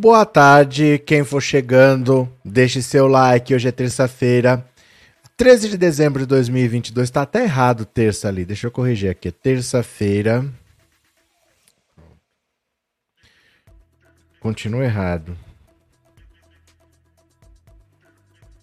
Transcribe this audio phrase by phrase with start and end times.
[0.00, 3.52] Boa tarde, quem for chegando, deixe seu like.
[3.52, 4.64] Hoje é terça-feira,
[5.36, 7.10] 13 de dezembro de 2022.
[7.10, 8.44] Tá até errado terça ali.
[8.44, 9.32] Deixa eu corrigir aqui.
[9.32, 10.48] Terça-feira.
[14.38, 15.36] Continua errado.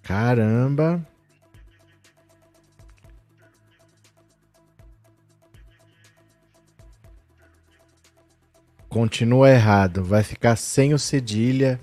[0.03, 1.05] Caramba.
[8.95, 10.05] Continua errado.
[10.05, 11.81] Vai ficar sem o cedilha.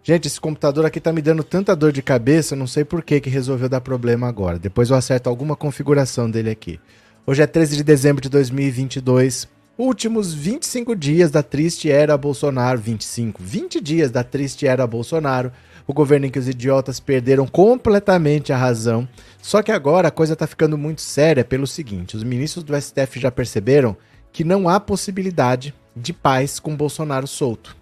[0.00, 3.20] Gente, esse computador aqui tá me dando tanta dor de cabeça, não sei por que
[3.20, 4.56] que resolveu dar problema agora.
[4.56, 6.78] Depois eu acerto alguma configuração dele aqui.
[7.26, 9.48] Hoje é 13 de dezembro de 2022.
[9.76, 12.78] Últimos 25 dias da triste era Bolsonaro.
[12.78, 13.42] 25.
[13.42, 15.50] 20 dias da triste era Bolsonaro.
[15.84, 19.08] O governo em que os idiotas perderam completamente a razão.
[19.42, 23.18] Só que agora a coisa tá ficando muito séria pelo seguinte: os ministros do STF
[23.18, 23.96] já perceberam
[24.32, 27.76] que não há possibilidade de paz com Bolsonaro solto.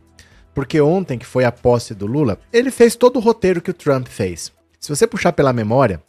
[0.54, 3.74] Porque ontem, que foi a posse do Lula, ele fez todo o roteiro que o
[3.74, 4.52] Trump fez.
[4.80, 6.02] Se você puxar pela memória,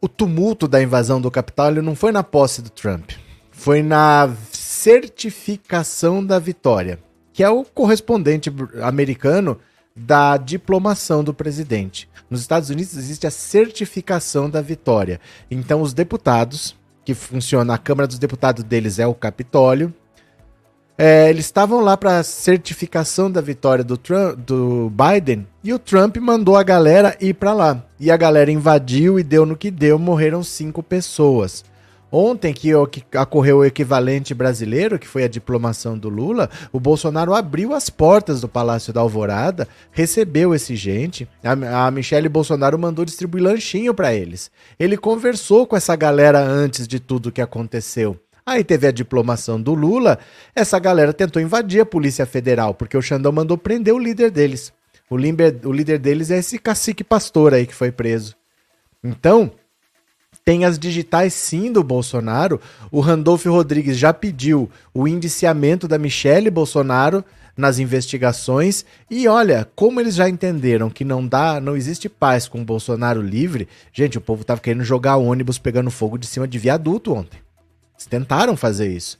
[0.00, 3.12] o tumulto da invasão do Capitólio não foi na posse do Trump,
[3.50, 6.98] foi na certificação da vitória,
[7.32, 8.52] que é o correspondente
[8.82, 9.58] americano
[9.96, 12.08] da diplomação do presidente.
[12.28, 15.20] Nos Estados Unidos existe a certificação da vitória.
[15.50, 19.94] Então os deputados, que funciona a Câmara dos Deputados deles é o Capitólio,
[20.98, 26.16] é, eles estavam lá para certificação da vitória do, Trump, do Biden e o Trump
[26.16, 27.82] mandou a galera ir para lá.
[28.00, 31.64] E a galera invadiu e deu no que deu, morreram cinco pessoas.
[32.10, 37.74] Ontem, que, ocorreu o equivalente brasileiro, que foi a diplomação do Lula, o Bolsonaro abriu
[37.74, 41.28] as portas do Palácio da Alvorada, recebeu esse gente.
[41.42, 44.50] A, a Michelle Bolsonaro mandou distribuir lanchinho para eles.
[44.78, 48.16] Ele conversou com essa galera antes de tudo que aconteceu.
[48.48, 50.20] Aí teve a diplomação do Lula,
[50.54, 54.72] essa galera tentou invadir a Polícia Federal, porque o Xandão mandou prender o líder deles.
[55.10, 58.36] O, limber, o líder deles é esse cacique pastor aí que foi preso.
[59.02, 59.50] Então,
[60.44, 62.60] tem as digitais sim do Bolsonaro.
[62.92, 67.24] O Randolfo Rodrigues já pediu o indiciamento da Michele Bolsonaro
[67.56, 68.84] nas investigações.
[69.10, 73.20] E olha, como eles já entenderam que não dá, não existe paz com o Bolsonaro
[73.20, 73.66] livre.
[73.92, 77.45] Gente, o povo tava querendo jogar ônibus pegando fogo de cima de viaduto ontem.
[78.08, 79.18] Tentaram fazer isso.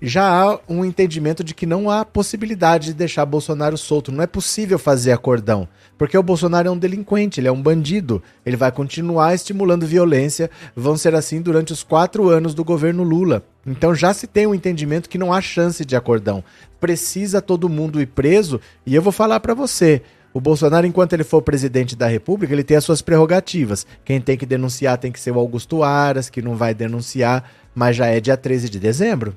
[0.00, 4.12] Já há um entendimento de que não há possibilidade de deixar Bolsonaro solto.
[4.12, 5.66] Não é possível fazer acordão.
[5.96, 8.22] Porque o Bolsonaro é um delinquente, ele é um bandido.
[8.46, 10.48] Ele vai continuar estimulando violência.
[10.76, 13.44] Vão ser assim durante os quatro anos do governo Lula.
[13.66, 16.44] Então já se tem um entendimento que não há chance de acordão.
[16.78, 18.60] Precisa todo mundo ir preso.
[18.86, 20.02] E eu vou falar para você:
[20.32, 23.86] o Bolsonaro, enquanto ele for presidente da República, ele tem as suas prerrogativas.
[24.04, 27.44] Quem tem que denunciar tem que ser o Augusto Aras, que não vai denunciar
[27.78, 29.36] mas já é dia 13 de dezembro.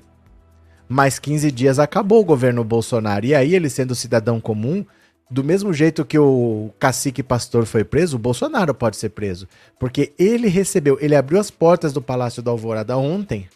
[0.89, 3.23] Mais 15 dias acabou o governo Bolsonaro.
[3.23, 4.83] E aí, ele sendo cidadão comum,
[5.29, 9.47] do mesmo jeito que o cacique pastor foi preso, o Bolsonaro pode ser preso.
[9.79, 13.47] Porque ele recebeu, ele abriu as portas do Palácio da Alvorada ontem,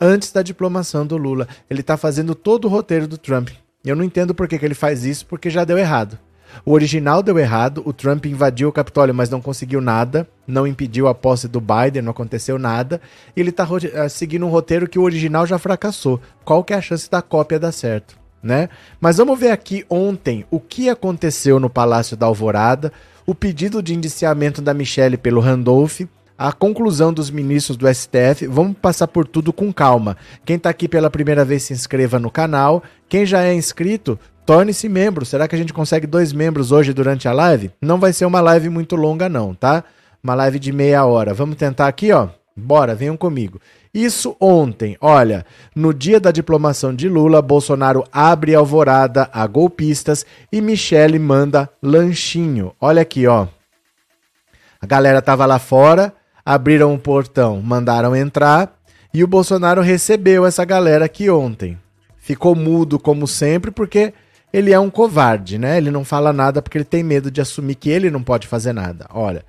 [0.00, 1.46] antes da diplomação do Lula.
[1.68, 3.50] Ele tá fazendo todo o roteiro do Trump.
[3.84, 6.18] Eu não entendo por que, que ele faz isso, porque já deu errado.
[6.64, 11.08] O original deu errado, o Trump invadiu o Capitólio, mas não conseguiu nada, não impediu
[11.08, 13.00] a posse do Biden, não aconteceu nada.
[13.36, 16.20] E ele está eh, seguindo um roteiro que o original já fracassou.
[16.44, 18.16] Qual que é a chance da cópia dar certo?
[18.42, 18.68] Né?
[19.00, 22.92] Mas vamos ver aqui ontem o que aconteceu no Palácio da Alvorada,
[23.24, 26.00] o pedido de indiciamento da Michelle pelo Randolph,
[26.36, 28.48] a conclusão dos ministros do STF.
[28.48, 30.16] Vamos passar por tudo com calma.
[30.44, 32.82] Quem está aqui pela primeira vez se inscreva no canal.
[33.08, 35.24] Quem já é inscrito, Torne-se membro.
[35.24, 37.70] Será que a gente consegue dois membros hoje durante a live?
[37.80, 39.84] Não vai ser uma live muito longa, não, tá?
[40.22, 41.32] Uma live de meia hora.
[41.32, 42.28] Vamos tentar aqui, ó.
[42.56, 43.60] Bora, venham comigo.
[43.94, 45.44] Isso ontem, olha,
[45.74, 52.74] no dia da diplomação de Lula, Bolsonaro abre alvorada a golpistas e Michele manda lanchinho.
[52.80, 53.46] Olha aqui, ó.
[54.80, 56.12] A galera tava lá fora,
[56.44, 58.78] abriram o portão, mandaram entrar
[59.14, 61.78] e o Bolsonaro recebeu essa galera aqui ontem.
[62.16, 64.14] Ficou mudo como sempre porque
[64.52, 65.78] ele é um covarde, né?
[65.78, 68.72] Ele não fala nada porque ele tem medo de assumir que ele não pode fazer
[68.72, 69.06] nada.
[69.12, 69.44] Olha,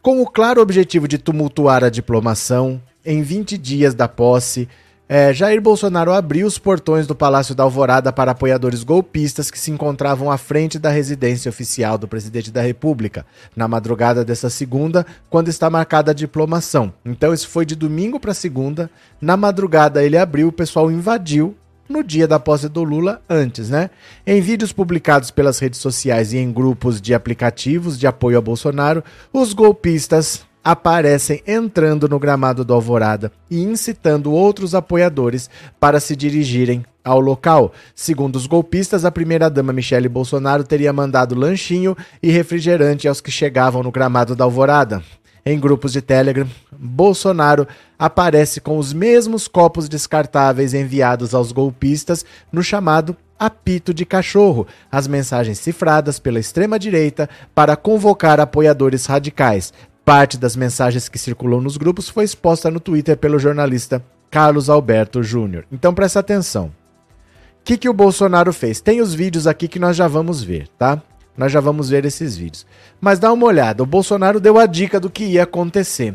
[0.00, 4.68] com o claro objetivo de tumultuar a diplomação, em 20 dias da posse,
[5.06, 9.70] é, Jair Bolsonaro abriu os portões do Palácio da Alvorada para apoiadores golpistas que se
[9.70, 15.48] encontravam à frente da residência oficial do presidente da República, na madrugada dessa segunda, quando
[15.48, 16.92] está marcada a diplomação.
[17.04, 18.90] Então, isso foi de domingo para segunda.
[19.20, 21.54] Na madrugada, ele abriu, o pessoal invadiu
[21.88, 23.90] no dia da posse do Lula antes, né?
[24.26, 29.02] Em vídeos publicados pelas redes sociais e em grupos de aplicativos de apoio a Bolsonaro,
[29.32, 36.84] os golpistas aparecem entrando no gramado do Alvorada e incitando outros apoiadores para se dirigirem
[37.04, 37.74] ao local.
[37.94, 43.82] Segundo os golpistas, a primeira-dama Michele Bolsonaro teria mandado lanchinho e refrigerante aos que chegavam
[43.82, 45.02] no gramado da Alvorada.
[45.46, 47.68] Em grupos de Telegram, Bolsonaro
[47.98, 55.06] aparece com os mesmos copos descartáveis enviados aos golpistas no chamado apito de cachorro, as
[55.06, 59.72] mensagens cifradas pela extrema-direita para convocar apoiadores radicais.
[60.02, 65.22] Parte das mensagens que circulou nos grupos foi exposta no Twitter pelo jornalista Carlos Alberto
[65.22, 65.66] Júnior.
[65.70, 66.66] Então presta atenção.
[66.66, 68.80] O que, que o Bolsonaro fez?
[68.80, 71.02] Tem os vídeos aqui que nós já vamos ver, tá?
[71.36, 72.66] Nós já vamos ver esses vídeos.
[73.00, 76.14] Mas dá uma olhada, o Bolsonaro deu a dica do que ia acontecer.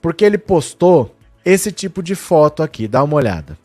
[0.00, 1.14] Porque ele postou
[1.44, 3.58] esse tipo de foto aqui, dá uma olhada.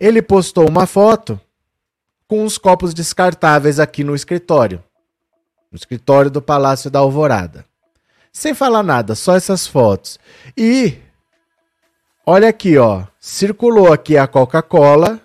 [0.00, 1.40] Ele postou uma foto
[2.26, 4.82] com os copos descartáveis aqui no escritório.
[5.70, 7.64] No escritório do Palácio da Alvorada.
[8.32, 10.18] Sem falar nada, só essas fotos.
[10.56, 10.98] E
[12.24, 15.20] olha aqui, ó, circulou aqui a Coca-Cola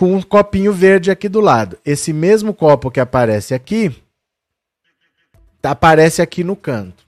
[0.00, 1.76] com um copinho verde aqui do lado.
[1.84, 3.94] Esse mesmo copo que aparece aqui
[5.62, 7.04] aparece aqui no canto.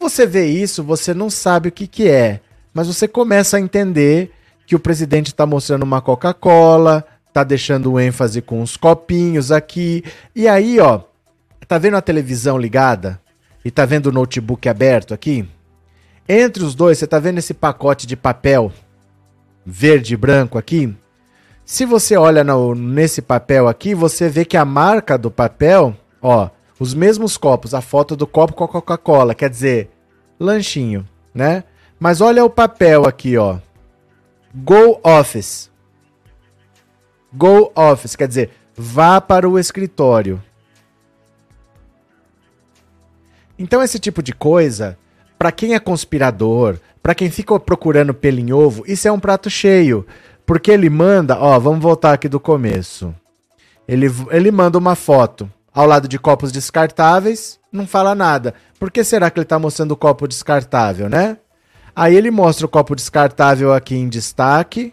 [0.00, 2.40] Você vê isso, você não sabe o que, que é,
[2.74, 4.32] mas você começa a entender
[4.66, 10.02] que o presidente está mostrando uma Coca-Cola, tá deixando ênfase com os copinhos aqui.
[10.34, 11.02] E aí, ó,
[11.68, 13.20] tá vendo a televisão ligada?
[13.64, 15.48] E tá vendo o notebook aberto aqui?
[16.28, 18.72] Entre os dois, você tá vendo esse pacote de papel
[19.64, 20.92] verde e branco aqui?
[21.72, 26.50] Se você olha no, nesse papel aqui, você vê que a marca do papel, ó,
[26.78, 29.88] os mesmos copos, a foto do copo com a Coca-Cola, quer dizer,
[30.38, 31.64] lanchinho, né?
[31.98, 33.56] Mas olha o papel aqui, ó.
[34.54, 35.70] Go office.
[37.32, 40.42] Go office, quer dizer, vá para o escritório.
[43.58, 44.98] Então esse tipo de coisa,
[45.38, 49.48] para quem é conspirador, para quem fica procurando pelo em ovo, isso é um prato
[49.48, 50.06] cheio,
[50.52, 53.14] porque ele manda, ó, vamos voltar aqui do começo.
[53.88, 58.52] Ele, ele manda uma foto ao lado de copos descartáveis, não fala nada.
[58.78, 61.38] Por que será que ele está mostrando o copo descartável, né?
[61.96, 64.92] Aí ele mostra o copo descartável aqui em destaque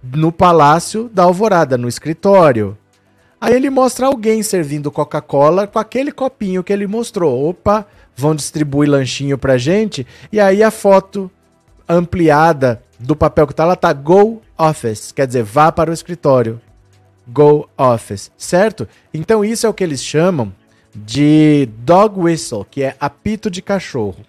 [0.00, 2.78] no Palácio da Alvorada, no escritório.
[3.40, 7.48] Aí ele mostra alguém servindo Coca-Cola com aquele copinho que ele mostrou.
[7.48, 7.84] Opa,
[8.16, 10.06] vão distribuir lanchinho pra gente.
[10.30, 11.28] E aí a foto
[11.88, 16.60] ampliada do papel que tá lá tá Go Office, quer dizer, vá para o escritório.
[17.26, 18.88] Go Office, certo?
[19.14, 20.52] Então isso é o que eles chamam
[20.94, 24.24] de dog whistle, que é apito de cachorro.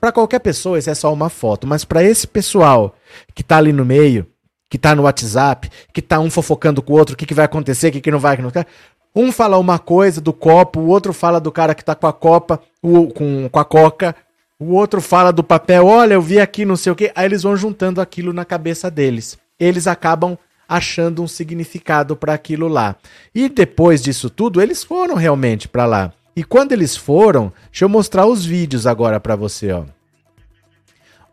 [0.00, 2.96] Para qualquer pessoa, isso é só uma foto, mas para esse pessoal
[3.34, 4.26] que tá ali no meio,
[4.68, 7.44] que tá no WhatsApp, que tá um fofocando com o outro, o que, que vai
[7.44, 8.66] acontecer, o que, que não vai, que não vai.
[9.14, 12.12] Um fala uma coisa do copo, o outro fala do cara que tá com a
[12.12, 14.16] copa, o, com, com a coca,
[14.58, 17.12] o outro fala do papel, olha, eu vi aqui não sei o que.
[17.14, 19.38] Aí eles vão juntando aquilo na cabeça deles.
[19.62, 20.36] Eles acabam
[20.68, 22.96] achando um significado para aquilo lá.
[23.34, 26.12] E depois disso tudo, eles foram realmente para lá.
[26.34, 29.84] E quando eles foram, deixa eu mostrar os vídeos agora para você, ó.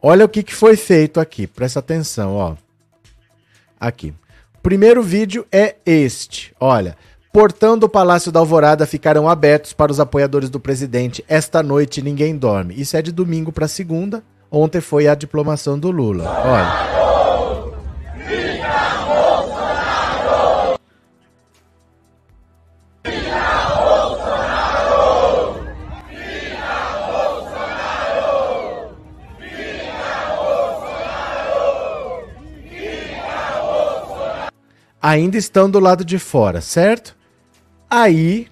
[0.02, 2.56] Olha o que, que foi feito aqui, presta atenção, ó.
[3.80, 4.14] Aqui.
[4.56, 6.98] O primeiro vídeo é este, olha.
[7.32, 11.24] Portão do Palácio da Alvorada ficarão abertos para os apoiadores do presidente.
[11.28, 12.80] Esta noite ninguém dorme.
[12.80, 14.24] Isso é de domingo para segunda.
[14.52, 16.28] Ontem foi a diplomação do Lula.
[16.44, 17.09] Olha.
[35.02, 37.16] Ainda estão do lado de fora, certo?
[37.90, 38.48] Aí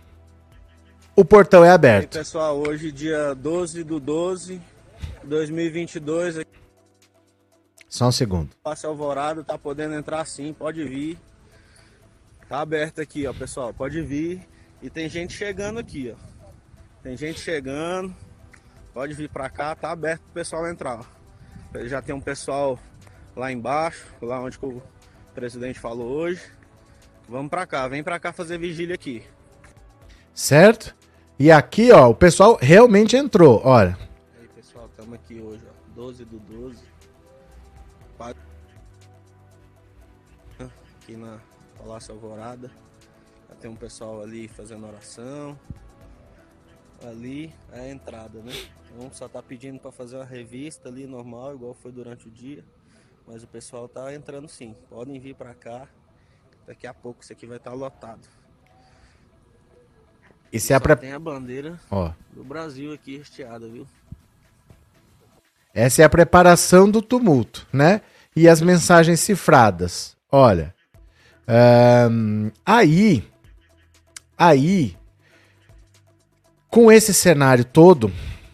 [1.15, 2.15] o portão é aberto.
[2.15, 4.61] E aí, pessoal, hoje dia 12 do 12
[5.23, 6.45] 2022.
[7.89, 8.49] Só um segundo.
[8.63, 11.17] Passe Alvorada, tá podendo entrar sim, pode vir.
[12.47, 14.47] Tá aberto aqui, ó, pessoal, pode vir.
[14.81, 16.27] E tem gente chegando aqui, ó.
[17.03, 18.15] Tem gente chegando.
[18.93, 20.99] Pode vir pra cá, tá aberto pro pessoal entrar.
[20.99, 21.85] Ó.
[21.85, 22.79] Já tem um pessoal
[23.35, 24.81] lá embaixo, lá onde o
[25.38, 26.41] presidente falou hoje.
[27.29, 29.24] Vamos para cá, vem para cá fazer vigília aqui.
[30.34, 30.96] Certo?
[31.38, 33.96] E aqui, ó, o pessoal realmente entrou, olha.
[34.39, 36.84] Aí, pessoal, estamos aqui hoje, ó, 12 do 12.
[41.00, 41.38] Aqui na
[41.77, 42.72] Palácio Alvorada.
[43.62, 45.58] Tem um pessoal ali fazendo oração.
[47.03, 48.53] Ali é a entrada, né?
[48.89, 52.63] Então só tá pedindo para fazer uma revista ali normal, igual foi durante o dia.
[53.27, 54.74] Mas o pessoal tá entrando sim.
[54.89, 55.88] Podem vir para cá.
[56.65, 58.27] Daqui a pouco isso aqui vai estar tá lotado.
[60.51, 60.96] Isso é a pre...
[60.96, 62.12] Tem a bandeira Ó.
[62.31, 63.86] do Brasil aqui hasteada, viu?
[65.74, 68.01] Essa é a preparação do tumulto, né?
[68.36, 70.15] E as mensagens cifradas.
[70.31, 70.74] Olha.
[72.65, 73.27] aí.
[74.38, 74.98] Aí.
[76.69, 78.12] Com esse cenário todo,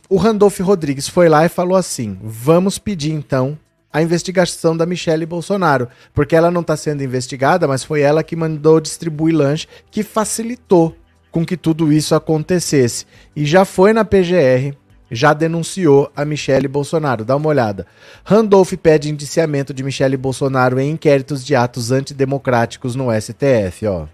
[0.09, 3.57] o Randolph Rodrigues foi lá e falou assim: vamos pedir então
[3.93, 5.87] a investigação da Michelle Bolsonaro.
[6.13, 10.97] Porque ela não está sendo investigada, mas foi ela que mandou distribuir lanche, que facilitou
[11.31, 13.05] com que tudo isso acontecesse.
[13.35, 14.75] E já foi na PGR,
[15.11, 17.23] já denunciou a Michele Bolsonaro.
[17.23, 17.85] Dá uma olhada.
[18.23, 24.07] Randolph pede indiciamento de Michele Bolsonaro em inquéritos de atos antidemocráticos no STF, ó.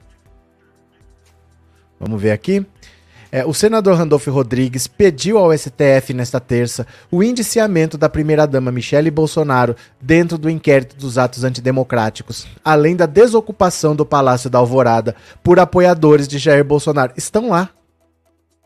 [2.00, 2.66] Vamos ver aqui.
[3.32, 9.12] É, o senador Randolph Rodrigues pediu ao STF nesta terça o indiciamento da primeira-dama Michele
[9.12, 15.60] Bolsonaro dentro do inquérito dos atos antidemocráticos, além da desocupação do Palácio da Alvorada por
[15.60, 17.14] apoiadores de Jair Bolsonaro.
[17.16, 17.70] Estão lá.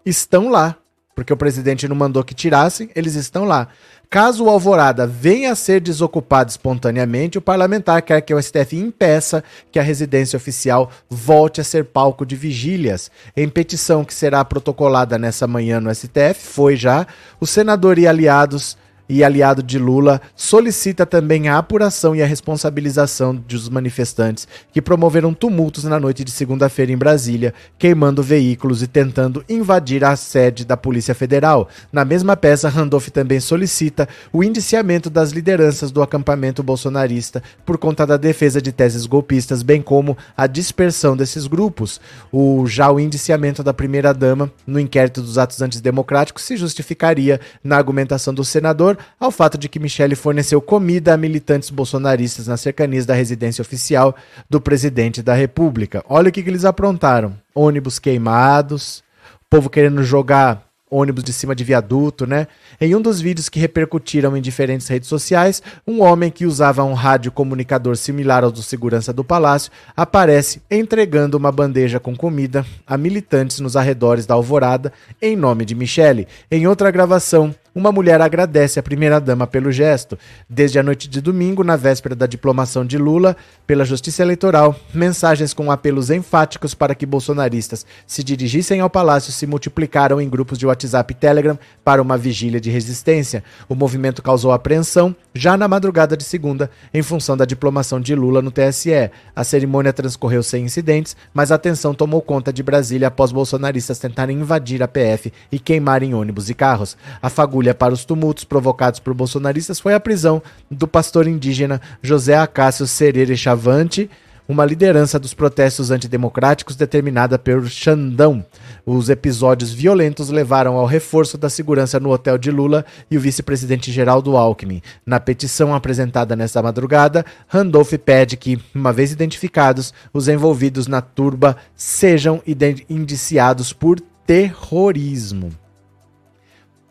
[0.05, 0.77] Estão lá.
[1.15, 3.67] Porque o presidente não mandou que tirassem, eles estão lá.
[4.13, 9.43] Caso o Alvorada venha a ser desocupado espontaneamente, o parlamentar quer que o STF impeça
[9.71, 13.09] que a residência oficial volte a ser palco de vigílias.
[13.35, 17.07] Em petição que será protocolada nessa manhã no STF, foi já,
[17.39, 18.77] o senador e aliados
[19.07, 25.33] e aliado de Lula solicita também a apuração e a responsabilização dos manifestantes que promoveram
[25.33, 30.77] tumultos na noite de segunda-feira em Brasília, queimando veículos e tentando invadir a sede da
[30.77, 31.67] Polícia Federal.
[31.91, 38.05] Na mesma peça, Randolph também solicita o indiciamento das lideranças do acampamento bolsonarista por conta
[38.05, 41.99] da defesa de teses golpistas, bem como a dispersão desses grupos.
[42.31, 48.33] O já o indiciamento da primeira-dama no inquérito dos atos antidemocráticos se justificaria na argumentação
[48.33, 53.13] do senador ao fato de que Michele forneceu comida a militantes bolsonaristas nas cercanias da
[53.13, 54.15] residência oficial
[54.49, 56.03] do presidente da República.
[56.07, 59.03] Olha o que, que eles aprontaram: ônibus queimados,
[59.49, 62.47] povo querendo jogar ônibus de cima de viaduto, né?
[62.79, 66.93] Em um dos vídeos que repercutiram em diferentes redes sociais, um homem que usava um
[66.93, 72.97] rádio comunicador similar ao do segurança do palácio aparece entregando uma bandeja com comida a
[72.97, 76.27] militantes nos arredores da Alvorada em nome de Michele.
[76.51, 80.17] Em outra gravação, uma mulher agradece a primeira-dama pelo gesto.
[80.47, 85.53] Desde a noite de domingo, na véspera da diplomação de Lula pela Justiça Eleitoral, mensagens
[85.53, 90.67] com apelos enfáticos para que bolsonaristas se dirigissem ao palácio se multiplicaram em grupos de
[90.67, 93.43] WhatsApp e Telegram para uma vigília de resistência.
[93.67, 98.41] O movimento causou apreensão já na madrugada de segunda, em função da diplomação de Lula
[98.41, 99.09] no TSE.
[99.35, 104.37] A cerimônia transcorreu sem incidentes, mas a tensão tomou conta de Brasília após bolsonaristas tentarem
[104.37, 106.95] invadir a PF e queimarem ônibus e carros.
[107.21, 110.41] A fagulha para os tumultos provocados por bolsonaristas foi a prisão
[110.71, 114.09] do pastor indígena José Acácio Serere Chavante,
[114.47, 118.43] uma liderança dos protestos antidemocráticos determinada pelo Xandão.
[118.85, 123.91] Os episódios violentos levaram ao reforço da segurança no hotel de Lula e o vice-presidente
[123.91, 124.81] Geraldo Alckmin.
[125.05, 131.55] Na petição apresentada nesta madrugada, Randolph pede que, uma vez identificados, os envolvidos na turba
[131.75, 132.41] sejam
[132.89, 135.51] indiciados por terrorismo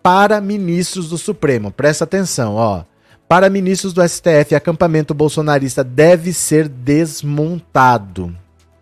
[0.02, 1.70] para ministros do Supremo.
[1.70, 2.84] Presta atenção, ó.
[3.28, 8.34] Para ministros do STF, acampamento bolsonarista deve ser desmontado.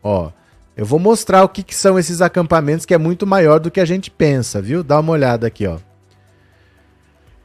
[0.03, 0.31] Ó,
[0.77, 3.81] eu vou mostrar o que, que são esses acampamentos, que é muito maior do que
[3.81, 4.83] a gente pensa, viu?
[4.83, 5.77] Dá uma olhada aqui, ó.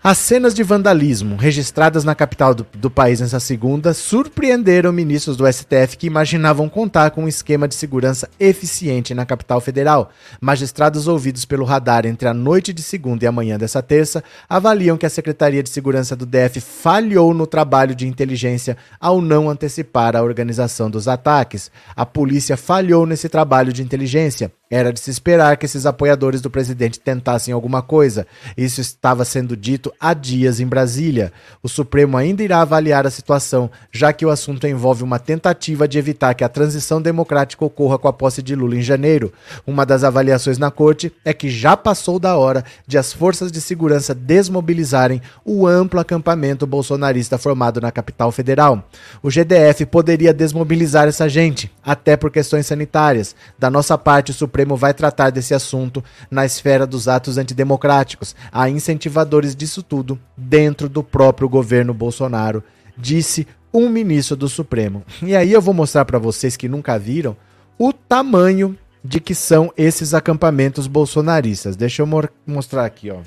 [0.07, 5.51] As cenas de vandalismo registradas na capital do, do, país nessa segunda surpreenderam ministros do
[5.51, 10.11] STF que imaginavam contar com um esquema de segurança eficiente na capital federal.
[10.39, 14.95] Magistrados ouvidos pelo radar entre a noite de segunda e a manhã dessa terça avaliam
[14.95, 20.15] que a Secretaria de Segurança do DF falhou no trabalho de inteligência ao não antecipar
[20.15, 21.71] a organização dos ataques.
[21.95, 24.51] A polícia falhou nesse trabalho de inteligência.
[24.69, 28.25] Era de se esperar que esses apoiadores do presidente tentassem alguma coisa.
[28.57, 31.31] Isso estava sendo dito há dias em Brasília.
[31.61, 35.99] O Supremo ainda irá avaliar a situação, já que o assunto envolve uma tentativa de
[35.99, 39.31] evitar que a transição democrática ocorra com a posse de Lula em janeiro.
[39.67, 43.61] Uma das avaliações na corte é que já passou da hora de as forças de
[43.61, 48.83] segurança desmobilizarem o amplo acampamento bolsonarista formado na capital federal.
[49.21, 53.35] O GDF poderia desmobilizar essa gente, até por questões sanitárias.
[53.59, 58.33] Da nossa parte, o Supremo Supremo vai tratar desse assunto na esfera dos atos antidemocráticos.
[58.49, 62.63] Há incentivadores disso tudo dentro do próprio governo Bolsonaro,
[62.97, 65.03] disse um ministro do Supremo.
[65.21, 67.35] E aí eu vou mostrar para vocês que nunca viram
[67.77, 71.75] o tamanho de que são esses acampamentos bolsonaristas.
[71.75, 72.07] Deixa eu
[72.47, 73.19] mostrar aqui, ó.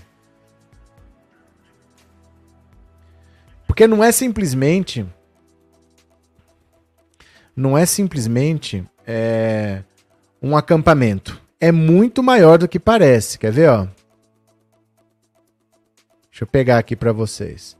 [3.66, 5.04] Porque não é simplesmente
[7.54, 9.82] não é simplesmente é,
[10.42, 11.40] um acampamento.
[11.60, 13.38] é muito maior do que parece.
[13.38, 13.86] Quer ver, ó?
[16.30, 17.76] Deixa eu pegar aqui para vocês.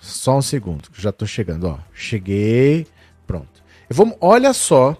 [0.00, 1.78] Só um segundo, já tô chegando, ó.
[1.92, 2.86] Cheguei.
[3.26, 3.64] Pronto.
[3.90, 4.96] Vou, olha só,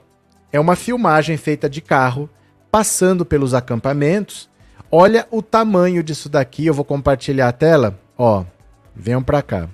[0.52, 2.28] é uma filmagem feita de carro
[2.70, 4.50] passando pelos acampamentos.
[4.90, 6.66] Olha o tamanho disso daqui.
[6.66, 7.98] Eu vou compartilhar a tela.
[8.18, 8.44] Ó,
[8.94, 9.68] venham para cá.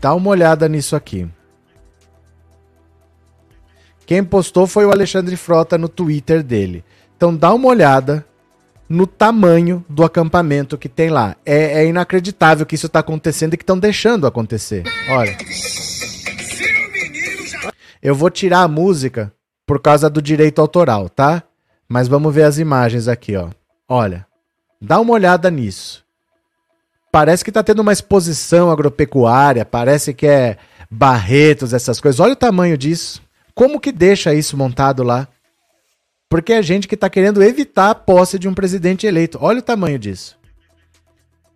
[0.00, 1.28] Dá uma olhada nisso aqui.
[4.06, 6.84] Quem postou foi o Alexandre Frota no Twitter dele.
[7.16, 8.24] Então dá uma olhada
[8.88, 11.36] no tamanho do acampamento que tem lá.
[11.46, 14.84] É, é inacreditável que isso está acontecendo e que estão deixando acontecer.
[15.08, 15.36] Olha.
[18.02, 19.32] Eu vou tirar a música
[19.66, 21.42] por causa do direito autoral, tá?
[21.88, 23.48] Mas vamos ver as imagens aqui, ó.
[23.88, 24.26] Olha.
[24.80, 26.04] Dá uma olhada nisso.
[27.12, 30.56] Parece que está tendo uma exposição agropecuária, parece que é
[30.90, 32.18] barretos, essas coisas.
[32.18, 33.22] Olha o tamanho disso.
[33.54, 35.28] Como que deixa isso montado lá?
[36.28, 39.38] Porque é gente que está querendo evitar a posse de um presidente eleito.
[39.40, 40.38] Olha o tamanho disso.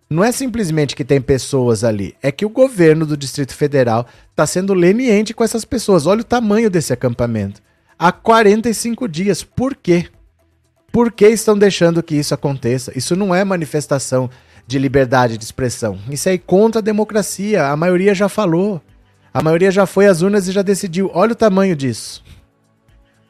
[0.09, 4.47] Não é simplesmente que tem pessoas ali, é que o governo do Distrito Federal está
[4.47, 6.05] sendo leniente com essas pessoas.
[6.05, 7.61] Olha o tamanho desse acampamento.
[7.99, 9.43] Há 45 dias.
[9.43, 10.07] Por quê?
[10.91, 12.97] Por que estão deixando que isso aconteça?
[12.97, 14.29] Isso não é manifestação
[14.65, 15.99] de liberdade de expressão.
[16.09, 17.67] Isso é contra a democracia.
[17.67, 18.81] A maioria já falou.
[19.37, 21.11] A maioria já foi às urnas e já decidiu.
[21.13, 22.23] Olha o tamanho disso.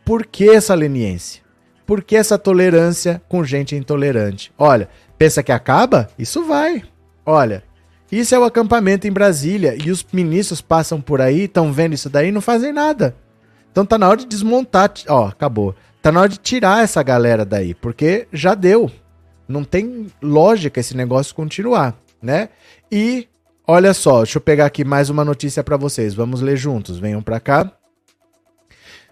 [0.06, 1.44] Por que essa leniência?
[1.86, 4.54] Por que essa tolerância com gente intolerante?
[4.58, 4.88] Olha,
[5.18, 6.08] pensa que acaba?
[6.18, 6.82] Isso vai.
[7.26, 7.62] Olha,
[8.10, 12.10] isso é o acampamento em Brasília e os ministros passam por aí, estão vendo isso
[12.10, 13.14] daí e não fazem nada.
[13.70, 14.94] Então tá na hora de desmontar.
[15.10, 15.76] Ó, acabou.
[16.02, 18.90] Tá na hora de tirar essa galera daí, porque já deu.
[19.46, 22.48] Não tem lógica esse negócio continuar, né?
[22.90, 23.28] E
[23.68, 26.14] olha só, deixa eu pegar aqui mais uma notícia para vocês.
[26.14, 26.98] Vamos ler juntos.
[26.98, 27.72] Venham para cá.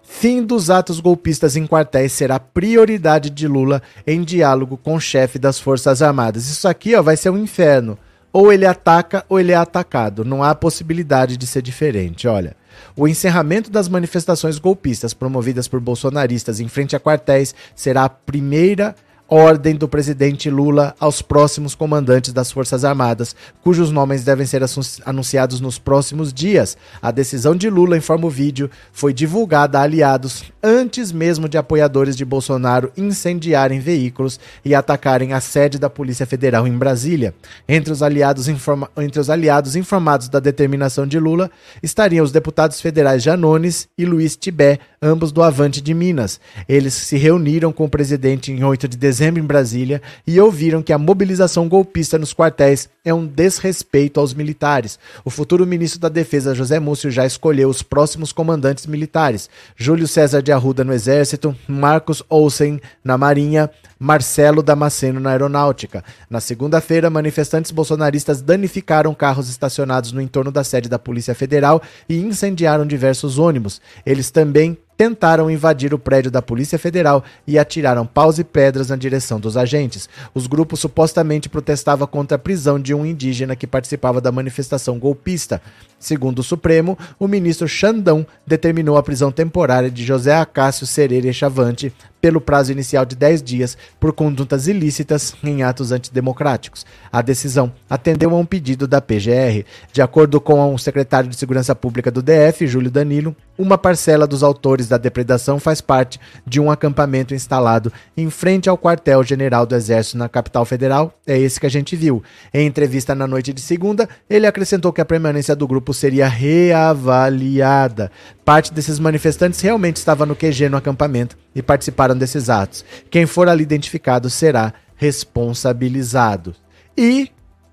[0.02, 5.38] Fim dos atos golpistas em quartéis será prioridade de Lula em diálogo com o chefe
[5.38, 6.48] das Forças Armadas.
[6.48, 7.98] Isso aqui ó, vai ser um inferno.
[8.32, 10.24] Ou ele ataca ou ele é atacado.
[10.24, 12.26] Não há possibilidade de ser diferente.
[12.26, 12.56] Olha.
[12.94, 18.94] O encerramento das manifestações golpistas promovidas por bolsonaristas em frente a quartéis será a primeira
[19.28, 24.62] ordem do presidente Lula aos próximos comandantes das Forças Armadas, cujos nomes devem ser
[25.04, 26.76] anunciados nos próximos dias.
[27.02, 32.16] A decisão de Lula, informa o vídeo, foi divulgada a aliados antes mesmo de apoiadores
[32.16, 37.34] de Bolsonaro incendiarem veículos e atacarem a sede da Polícia Federal em Brasília.
[37.68, 41.50] Entre os aliados, informa entre os aliados informados da determinação de Lula
[41.82, 46.40] estariam os deputados federais Janones e Luiz Tibé, ambos do Avante de Minas.
[46.68, 50.92] Eles se reuniram com o presidente em 8 de dezembro em Brasília e ouviram que
[50.92, 54.98] a mobilização golpista nos quartéis é um desrespeito aos militares.
[55.24, 60.42] O futuro ministro da Defesa, José Múcio, já escolheu os próximos comandantes militares: Júlio César
[60.42, 66.04] de Arruda no Exército, Marcos Olsen na Marinha, Marcelo Damasceno na Aeronáutica.
[66.28, 72.18] Na segunda-feira, manifestantes bolsonaristas danificaram carros estacionados no entorno da sede da Polícia Federal e
[72.18, 73.80] incendiaram diversos ônibus.
[74.04, 78.96] Eles também tentaram invadir o prédio da Polícia Federal e atiraram paus e pedras na
[78.96, 80.08] direção dos agentes.
[80.34, 85.60] Os grupos supostamente protestavam contra a prisão de um indígena que participava da manifestação golpista.
[85.98, 91.92] Segundo o Supremo, o ministro Xandão determinou a prisão temporária de José Acácio Cereira Chavante
[92.20, 96.84] pelo prazo inicial de 10 dias por condutas ilícitas em atos antidemocráticos.
[97.10, 99.64] A decisão atendeu a um pedido da PGR.
[99.92, 104.42] De acordo com o secretário de Segurança Pública do DF, Júlio Danilo, uma parcela dos
[104.42, 110.18] autores da depredação faz parte de um acampamento instalado em frente ao quartel-general do Exército
[110.18, 111.12] na capital federal.
[111.26, 112.22] É esse que a gente viu.
[112.52, 118.10] Em entrevista na noite de segunda, ele acrescentou que a permanência do grupo seria reavaliada.
[118.44, 122.84] Parte desses manifestantes realmente estava no QG no acampamento e participaram desses atos.
[123.10, 126.54] Quem for ali identificado será responsabilizado.
[126.96, 127.30] E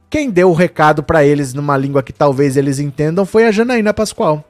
[0.09, 3.93] quem deu o recado para eles numa língua que talvez eles entendam foi a Janaína
[3.93, 4.47] Pascoal.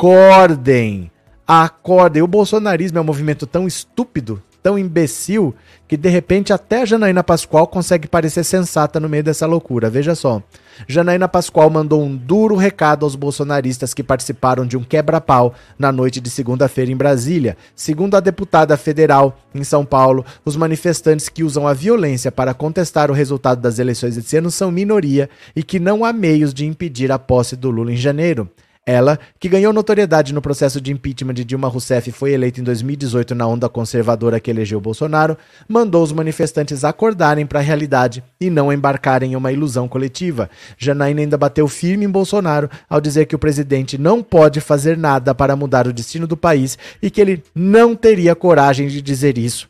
[0.00, 1.10] Acordem!
[1.46, 2.22] Acordem!
[2.22, 5.54] O bolsonarismo é um movimento tão estúpido, tão imbecil,
[5.86, 9.90] que de repente até a Janaína Pascoal consegue parecer sensata no meio dessa loucura.
[9.90, 10.42] Veja só.
[10.88, 16.18] Janaína Pascoal mandou um duro recado aos bolsonaristas que participaram de um quebra-pau na noite
[16.18, 17.54] de segunda-feira em Brasília.
[17.76, 23.10] Segundo a deputada federal em São Paulo, os manifestantes que usam a violência para contestar
[23.10, 27.12] o resultado das eleições desse ano são minoria e que não há meios de impedir
[27.12, 28.48] a posse do Lula em janeiro.
[28.86, 32.64] Ela, que ganhou notoriedade no processo de impeachment de Dilma Rousseff e foi eleita em
[32.64, 35.36] 2018 na onda conservadora que elegeu Bolsonaro,
[35.68, 40.48] mandou os manifestantes acordarem para a realidade e não embarcarem em uma ilusão coletiva.
[40.78, 45.34] Janaína ainda bateu firme em Bolsonaro ao dizer que o presidente não pode fazer nada
[45.34, 49.68] para mudar o destino do país e que ele não teria coragem de dizer isso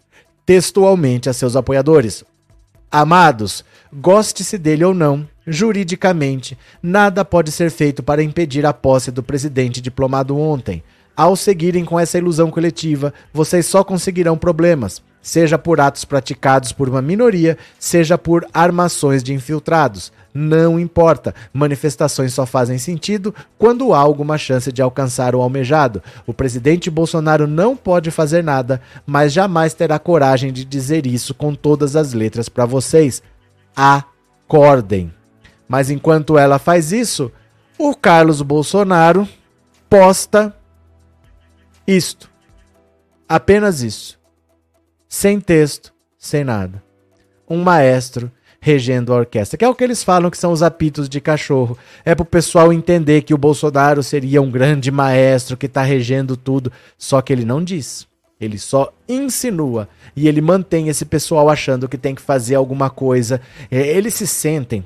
[0.50, 2.24] textualmente a seus apoiadores.
[2.90, 9.22] Amados, goste-se dele ou não, juridicamente, nada pode ser feito para impedir a posse do
[9.22, 10.82] presidente diplomado ontem.
[11.16, 16.88] Ao seguirem com essa ilusão coletiva, vocês só conseguirão problemas, seja por atos praticados por
[16.88, 20.12] uma minoria, seja por armações de infiltrados.
[20.32, 26.02] Não importa, manifestações só fazem sentido quando há alguma chance de alcançar o almejado.
[26.26, 31.54] O presidente Bolsonaro não pode fazer nada, mas jamais terá coragem de dizer isso com
[31.54, 33.22] todas as letras para vocês.
[33.76, 35.19] Acordem.
[35.70, 37.30] Mas enquanto ela faz isso,
[37.78, 39.28] o Carlos Bolsonaro
[39.88, 40.52] posta
[41.86, 42.28] isto.
[43.28, 44.18] Apenas isso.
[45.08, 46.82] Sem texto, sem nada.
[47.48, 51.08] Um maestro regendo a orquestra, que é o que eles falam que são os apitos
[51.08, 51.78] de cachorro.
[52.04, 56.36] É para o pessoal entender que o Bolsonaro seria um grande maestro que está regendo
[56.36, 58.08] tudo, só que ele não diz.
[58.40, 63.40] Ele só insinua e ele mantém esse pessoal achando que tem que fazer alguma coisa.
[63.70, 64.84] É, eles se sentem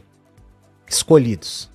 [0.95, 1.71] escolhidos.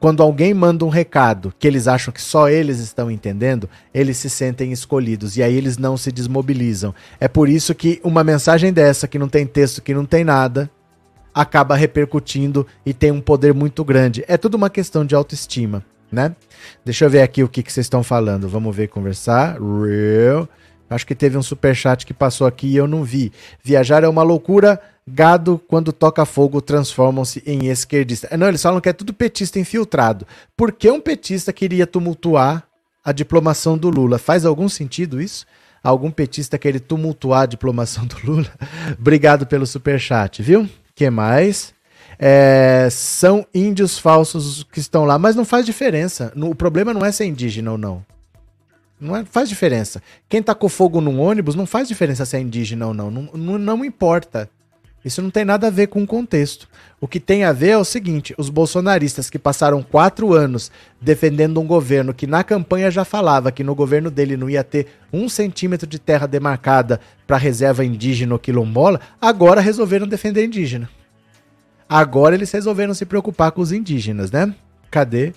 [0.00, 4.30] Quando alguém manda um recado que eles acham que só eles estão entendendo, eles se
[4.30, 6.94] sentem escolhidos e aí eles não se desmobilizam.
[7.18, 10.70] É por isso que uma mensagem dessa, que não tem texto, que não tem nada,
[11.34, 14.24] acaba repercutindo e tem um poder muito grande.
[14.28, 16.34] É tudo uma questão de autoestima, né?
[16.84, 18.48] Deixa eu ver aqui o que, que vocês estão falando.
[18.48, 19.58] Vamos ver conversar.
[19.60, 20.48] Real.
[20.88, 23.32] Acho que teve um super chat que passou aqui e eu não vi.
[23.62, 24.80] Viajar é uma loucura.
[25.08, 28.36] Gado, quando toca fogo, transformam-se em esquerdista.
[28.36, 30.26] Não, eles falam que é tudo petista infiltrado.
[30.56, 32.64] Por que um petista queria tumultuar
[33.04, 34.18] a diplomação do Lula?
[34.18, 35.46] Faz algum sentido isso?
[35.82, 38.50] Algum petista querer tumultuar a diplomação do Lula?
[38.98, 40.68] Obrigado pelo super chat, viu?
[40.98, 41.72] que mais?
[42.18, 46.32] É, são índios falsos que estão lá, mas não faz diferença.
[46.36, 48.04] O problema não é ser indígena ou não.
[49.00, 50.02] Não é, faz diferença.
[50.28, 53.12] Quem tacou fogo num ônibus não faz diferença se é indígena ou não.
[53.12, 53.58] Não, não.
[53.58, 54.50] não importa.
[55.04, 56.68] Isso não tem nada a ver com o contexto.
[57.00, 61.60] O que tem a ver é o seguinte: os bolsonaristas que passaram quatro anos defendendo
[61.60, 65.28] um governo que na campanha já falava que no governo dele não ia ter um
[65.28, 70.90] centímetro de terra demarcada para reserva indígena ou quilombola, agora resolveram defender indígena.
[71.88, 74.52] Agora eles resolveram se preocupar com os indígenas, né?
[74.90, 75.32] Cadê?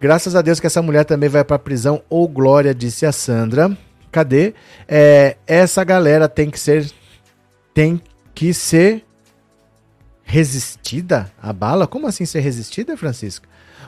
[0.00, 3.76] Graças a Deus que essa mulher também vai para prisão, ou glória, disse a Sandra.
[4.10, 4.54] Cadê?
[4.88, 6.90] É, essa galera tem que ser.
[7.72, 8.00] Tem
[8.34, 9.04] que ser
[10.22, 11.86] resistida à bala?
[11.86, 13.46] Como assim ser resistida, Francisco?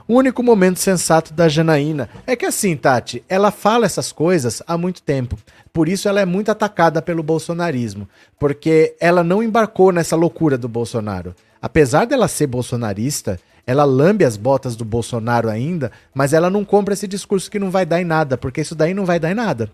[0.09, 4.77] O único momento sensato da Janaína é que assim, Tati, ela fala essas coisas há
[4.77, 5.39] muito tempo.
[5.73, 10.69] Por isso ela é muito atacada pelo bolsonarismo, porque ela não embarcou nessa loucura do
[10.69, 11.35] Bolsonaro.
[11.61, 16.95] Apesar dela ser bolsonarista, ela lambe as botas do Bolsonaro ainda, mas ela não compra
[16.95, 19.35] esse discurso que não vai dar em nada, porque isso daí não vai dar em
[19.35, 19.71] nada.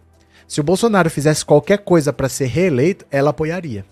[0.47, 3.85] Se o Bolsonaro fizesse qualquer coisa para ser reeleito, ela apoiaria.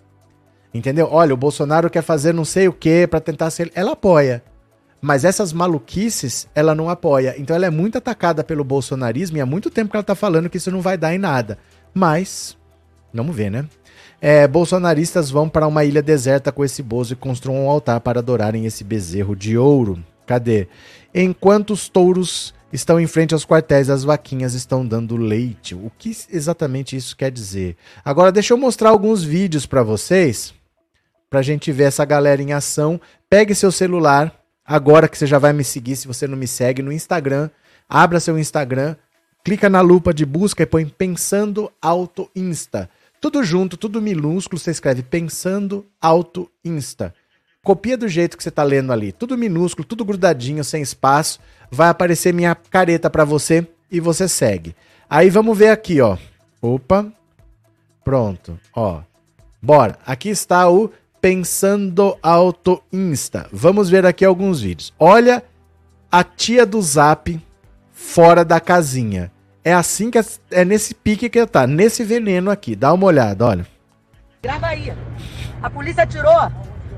[0.76, 1.08] Entendeu?
[1.10, 3.72] Olha, o Bolsonaro quer fazer não sei o que para tentar ser.
[3.74, 4.42] Ela apoia.
[5.00, 7.34] Mas essas maluquices, ela não apoia.
[7.38, 10.50] Então ela é muito atacada pelo bolsonarismo e há muito tempo que ela tá falando
[10.50, 11.58] que isso não vai dar em nada.
[11.94, 12.56] Mas,
[13.12, 13.66] vamos ver, né?
[14.20, 18.20] É, bolsonaristas vão para uma ilha deserta com esse bozo e construam um altar para
[18.20, 20.02] adorarem esse bezerro de ouro.
[20.26, 20.68] Cadê?
[21.14, 25.74] Enquanto os touros estão em frente aos quartéis, as vaquinhas estão dando leite.
[25.74, 27.76] O que exatamente isso quer dizer?
[28.04, 30.52] Agora deixa eu mostrar alguns vídeos para vocês
[31.28, 33.00] pra gente ver essa galera em ação.
[33.28, 34.34] Pegue seu celular,
[34.64, 37.50] agora que você já vai me seguir, se você não me segue, no Instagram.
[37.88, 38.96] Abra seu Instagram,
[39.44, 42.90] clica na lupa de busca e põe Pensando Auto Insta.
[43.20, 47.14] Tudo junto, tudo minúsculo, você escreve Pensando Auto Insta.
[47.62, 51.40] Copia do jeito que você está lendo ali, tudo minúsculo, tudo grudadinho, sem espaço.
[51.70, 54.74] Vai aparecer minha careta para você e você segue.
[55.10, 56.16] Aí vamos ver aqui, ó.
[56.62, 57.12] Opa.
[58.04, 59.00] Pronto, ó.
[59.60, 59.98] Bora.
[60.06, 63.48] Aqui está o Pensando Auto Insta.
[63.52, 64.92] Vamos ver aqui alguns vídeos.
[64.98, 65.42] Olha
[66.11, 67.40] a tia do Zap
[67.90, 69.33] fora da casinha.
[69.64, 70.18] É assim que
[70.50, 72.76] é, nesse pique que tá, nesse veneno aqui.
[72.76, 73.66] Dá uma olhada, olha.
[74.42, 74.92] Grava aí.
[75.61, 76.52] A polícia atirou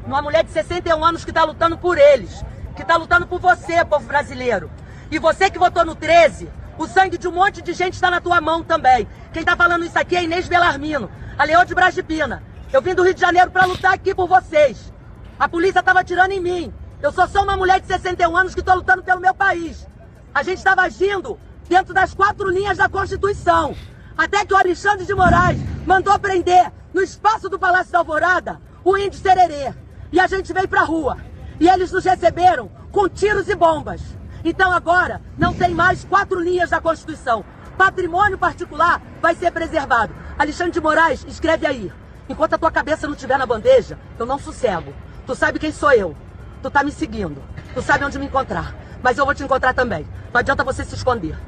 [0.06, 2.44] numa mulher de 61 anos que tá lutando por eles,
[2.76, 4.70] que tá lutando por você, povo brasileiro.
[5.10, 8.20] E você que votou no 13, o sangue de um monte de gente está na
[8.20, 9.08] tua mão também.
[9.32, 12.42] Quem tá falando isso aqui é Inês Belarmino, a Leão de Brasipina.
[12.70, 14.92] Eu vim do Rio de Janeiro para lutar aqui por vocês.
[15.38, 16.74] A polícia estava atirando em mim.
[17.00, 19.88] Eu sou só uma mulher de 61 anos que estou lutando pelo meu país.
[20.34, 23.74] A gente estava agindo dentro das quatro linhas da Constituição.
[24.16, 28.98] Até que o Alexandre de Moraes mandou prender no espaço do Palácio da Alvorada o
[28.98, 29.72] índio Sererê.
[30.12, 31.16] E a gente veio pra rua.
[31.58, 34.02] E eles nos receberam com tiros e bombas.
[34.44, 37.42] Então agora não tem mais quatro linhas da Constituição.
[37.78, 40.14] Patrimônio particular vai ser preservado.
[40.38, 41.90] Alexandre de Moraes, escreve aí.
[42.28, 44.92] Enquanto a tua cabeça não estiver na bandeja, eu não sossego.
[45.26, 46.14] Tu sabe quem sou eu.
[46.62, 47.42] Tu tá me seguindo.
[47.74, 48.74] Tu sabe onde me encontrar.
[49.02, 50.06] Mas eu vou te encontrar também.
[50.32, 51.38] Não adianta você se esconder.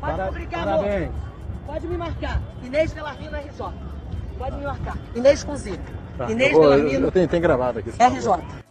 [0.00, 1.12] Pode publicar, amor.
[1.66, 2.42] Pode me marcar.
[2.62, 3.72] Inês Belarmino RJ.
[4.38, 4.98] Pode me marcar.
[5.14, 5.78] Inês com Z.
[6.18, 7.90] Tá, Inês eu, vou, eu, Belarmino eu tenho, tem gravado aqui.
[7.90, 8.64] RJ.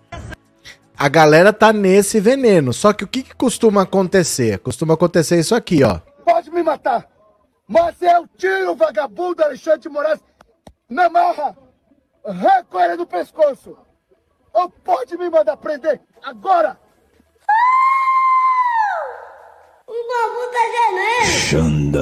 [0.97, 2.73] A galera tá nesse veneno.
[2.73, 4.59] Só que o que, que costuma acontecer?
[4.59, 5.99] Costuma acontecer isso aqui, ó.
[6.23, 7.05] Pode me matar,
[7.67, 10.19] mas eu tiro o vagabundo Alexandre de Moraes
[10.89, 11.57] na marra,
[12.85, 13.77] ele do pescoço.
[14.53, 16.79] Ou pode me mandar prender agora.
[19.87, 20.59] O babu tá
[21.51, 21.99] gemendo.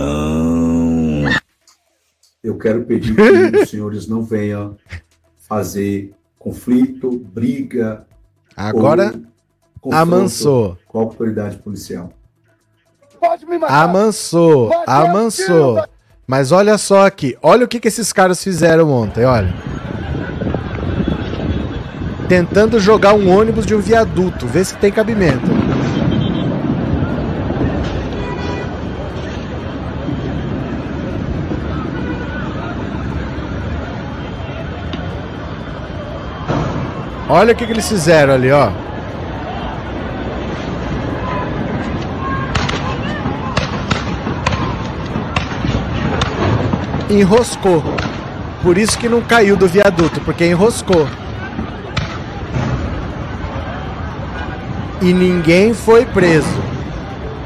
[2.43, 4.77] Eu quero pedir que os senhores não venham
[5.37, 8.05] fazer conflito, briga.
[8.55, 9.13] Agora
[9.91, 10.77] amansou.
[10.87, 12.11] Com a autoridade policial.
[13.19, 13.83] Pode me matar.
[13.83, 15.77] Amansou, amansou.
[16.31, 19.53] Mas olha só aqui, olha o que, que esses caras fizeram ontem, olha.
[22.29, 25.51] Tentando jogar um ônibus de um viaduto, ver se tem cabimento.
[37.27, 38.71] Olha o que, que eles fizeram ali, ó.
[47.11, 47.83] Enroscou.
[48.63, 51.07] Por isso que não caiu do viaduto, porque enroscou.
[55.01, 56.61] E ninguém foi preso.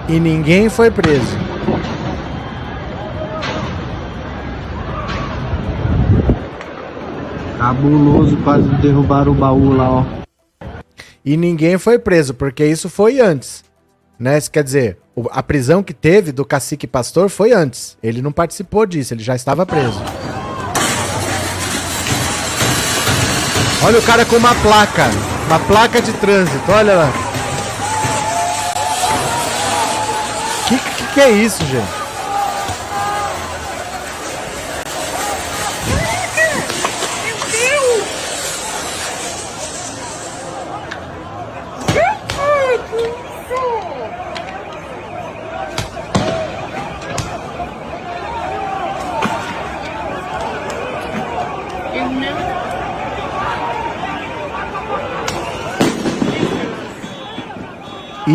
[0.08, 1.38] E ninguém foi preso.
[7.58, 10.06] Cabuloso, quase derrubaram o baú lá, ó.
[11.26, 13.65] E ninguém foi preso, porque isso foi antes.
[14.20, 14.38] Né?
[14.38, 14.98] Isso quer dizer,
[15.32, 17.98] a prisão que teve do cacique pastor foi antes.
[18.02, 20.02] Ele não participou disso, ele já estava preso.
[23.84, 25.06] Olha o cara com uma placa.
[25.48, 27.14] Uma placa de trânsito, olha lá.
[30.68, 32.05] Que, que que é isso, gente?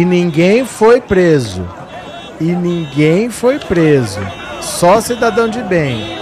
[0.00, 1.68] E ninguém foi preso.
[2.40, 4.18] E ninguém foi preso.
[4.62, 6.18] Só cidadão de bem.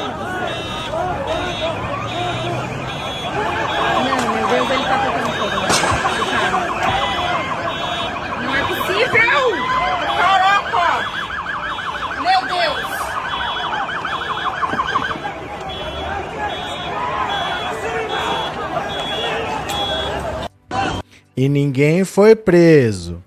[21.37, 23.23] E ninguém foi preso.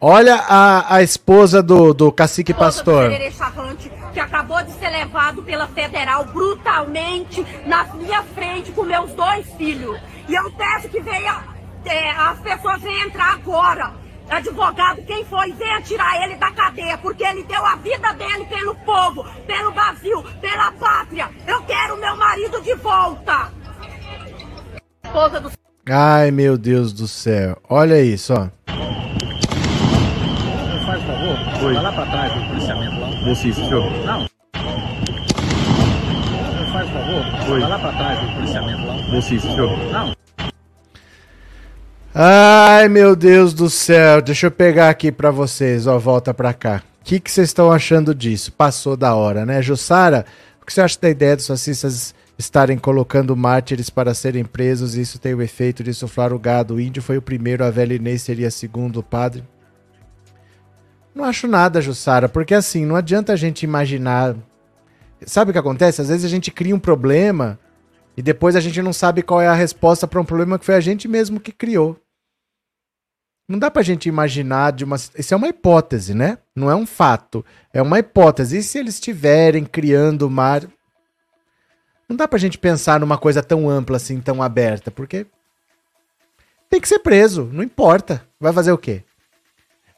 [0.00, 3.10] Olha a, a esposa do, do cacique pastor.
[3.32, 9.46] Charrante, que acabou de ser levado pela federal brutalmente na minha frente com meus dois
[9.54, 9.98] filhos.
[10.28, 11.42] E eu peço que venha,
[11.84, 13.92] é, as pessoas venham entrar agora.
[14.28, 18.74] Advogado, quem foi, venha tirar ele da cadeia, porque ele deu a vida dele pelo
[18.74, 21.30] povo, pelo Brasil, pela pátria.
[21.46, 23.52] Eu quero meu marido de volta.
[25.04, 25.52] Esposa do
[25.88, 27.56] Ai, meu Deus do céu.
[27.70, 28.48] Olha isso, ó.
[30.84, 33.90] Faz favor, vai lá pra trás do Você, senhor?
[34.04, 34.24] Não.
[36.72, 38.96] Faz favor, vai lá pra trás do policiamento lá.
[39.10, 39.76] Você, senhor?
[39.90, 40.14] Não.
[42.14, 44.22] Ai, meu Deus do céu.
[44.22, 45.98] Deixa eu pegar aqui pra vocês, ó.
[45.98, 46.84] Volta pra cá.
[47.00, 48.52] O que vocês estão achando disso?
[48.52, 49.60] Passou da hora, né?
[49.60, 50.24] Jussara,
[50.62, 54.94] o que você acha da ideia dos fascistas estarem colocando mártires para serem presos?
[54.94, 56.74] Isso tem o efeito de insuflar o gado.
[56.74, 59.42] O índio foi o primeiro, a velha Inês seria segundo o padre.
[61.16, 64.36] Não acho nada, Jussara, porque assim, não adianta a gente imaginar.
[65.24, 66.02] Sabe o que acontece?
[66.02, 67.58] Às vezes a gente cria um problema
[68.14, 70.74] e depois a gente não sabe qual é a resposta para um problema que foi
[70.74, 71.98] a gente mesmo que criou.
[73.48, 74.96] Não dá pra gente imaginar de uma.
[74.96, 76.36] Isso é uma hipótese, né?
[76.54, 77.42] Não é um fato.
[77.72, 78.58] É uma hipótese.
[78.58, 80.68] E se eles estiverem criando o mar.
[82.06, 85.26] Não dá pra gente pensar numa coisa tão ampla assim, tão aberta, porque.
[86.68, 88.22] Tem que ser preso, não importa.
[88.38, 89.02] Vai fazer o quê?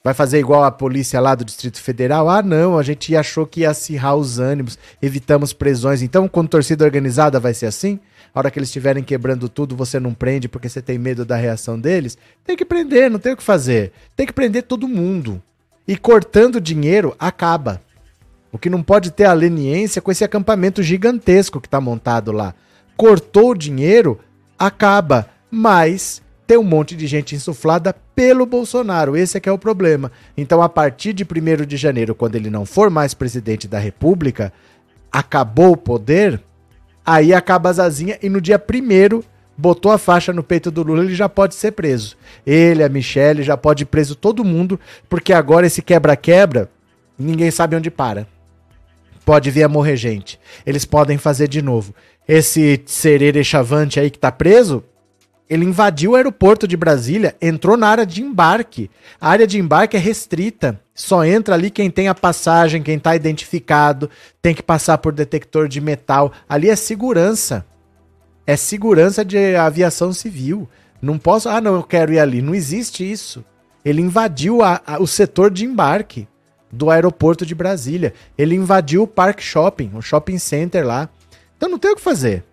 [0.09, 2.31] Vai fazer igual a polícia lá do Distrito Federal?
[2.31, 6.01] Ah, não, a gente achou que ia acirrar os ânimos, evitamos prisões.
[6.01, 8.01] Então, quando torcida organizada vai ser assim?
[8.35, 11.37] A hora que eles estiverem quebrando tudo, você não prende porque você tem medo da
[11.37, 12.17] reação deles?
[12.43, 13.93] Tem que prender, não tem o que fazer.
[14.17, 15.43] Tem que prender todo mundo.
[15.87, 17.79] E cortando dinheiro, acaba.
[18.51, 22.55] O que não pode ter leniência com esse acampamento gigantesco que está montado lá.
[22.97, 24.19] Cortou o dinheiro,
[24.59, 25.29] acaba.
[25.51, 29.17] Mas tem um monte de gente insuflada pelo Bolsonaro.
[29.17, 30.11] Esse é que é o problema.
[30.37, 34.53] Então, a partir de 1 de janeiro, quando ele não for mais presidente da República,
[35.13, 36.43] acabou o poder,
[37.07, 39.23] aí acaba a Zazinha e no dia 1
[39.57, 42.17] botou a faixa no peito do Lula, ele já pode ser preso.
[42.45, 46.69] Ele, a Michelle, já pode ir preso todo mundo, porque agora esse quebra-quebra,
[47.17, 48.27] ninguém sabe onde para.
[49.25, 50.41] Pode vir a morrer gente.
[50.67, 51.95] Eles podem fazer de novo.
[52.27, 54.83] Esse serere chavante aí que tá preso,
[55.49, 58.91] ele invadiu o aeroporto de Brasília, entrou na área de embarque.
[59.21, 60.79] A área de embarque é restrita.
[60.95, 64.11] Só entra ali quem tem a passagem, quem está identificado,
[64.43, 66.33] tem que passar por detector de metal.
[66.49, 67.65] Ali é segurança.
[68.47, 70.69] É segurança de aviação civil.
[71.01, 72.43] Não posso, ah, não, eu quero ir ali.
[72.43, 73.45] Não existe isso.
[73.85, 76.29] Ele invadiu a, a, o setor de embarque
[76.71, 78.13] do aeroporto de Brasília.
[78.37, 81.09] Ele invadiu o Park Shopping, o shopping center lá.
[81.57, 82.45] Então não tem o que fazer.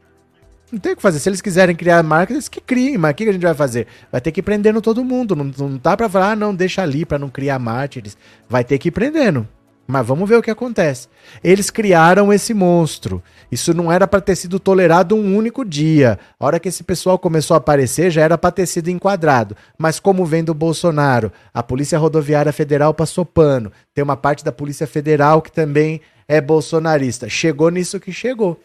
[0.75, 1.19] Não tem o que fazer.
[1.19, 2.97] Se eles quiserem criar marcas, eles que criem.
[2.97, 3.87] Mas o que a gente vai fazer?
[4.11, 5.33] Vai ter que ir prendendo todo mundo.
[5.33, 8.17] Não, não tá pra falar, ah, não, deixa ali pra não criar mártires.
[8.49, 9.47] Vai ter que ir prendendo.
[9.87, 11.07] Mas vamos ver o que acontece.
[11.41, 13.23] Eles criaram esse monstro.
[13.49, 16.19] Isso não era para ter sido tolerado um único dia.
[16.37, 19.55] A hora que esse pessoal começou a aparecer, já era para ter sido enquadrado.
[19.77, 23.71] Mas como vem do Bolsonaro, a Polícia Rodoviária Federal passou pano.
[23.93, 27.29] Tem uma parte da Polícia Federal que também é bolsonarista.
[27.29, 28.59] Chegou nisso que chegou.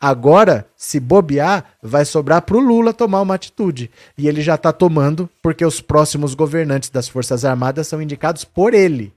[0.00, 3.90] Agora, se bobear, vai sobrar para o Lula tomar uma atitude.
[4.16, 8.74] E ele já está tomando, porque os próximos governantes das Forças Armadas são indicados por
[8.74, 9.12] ele.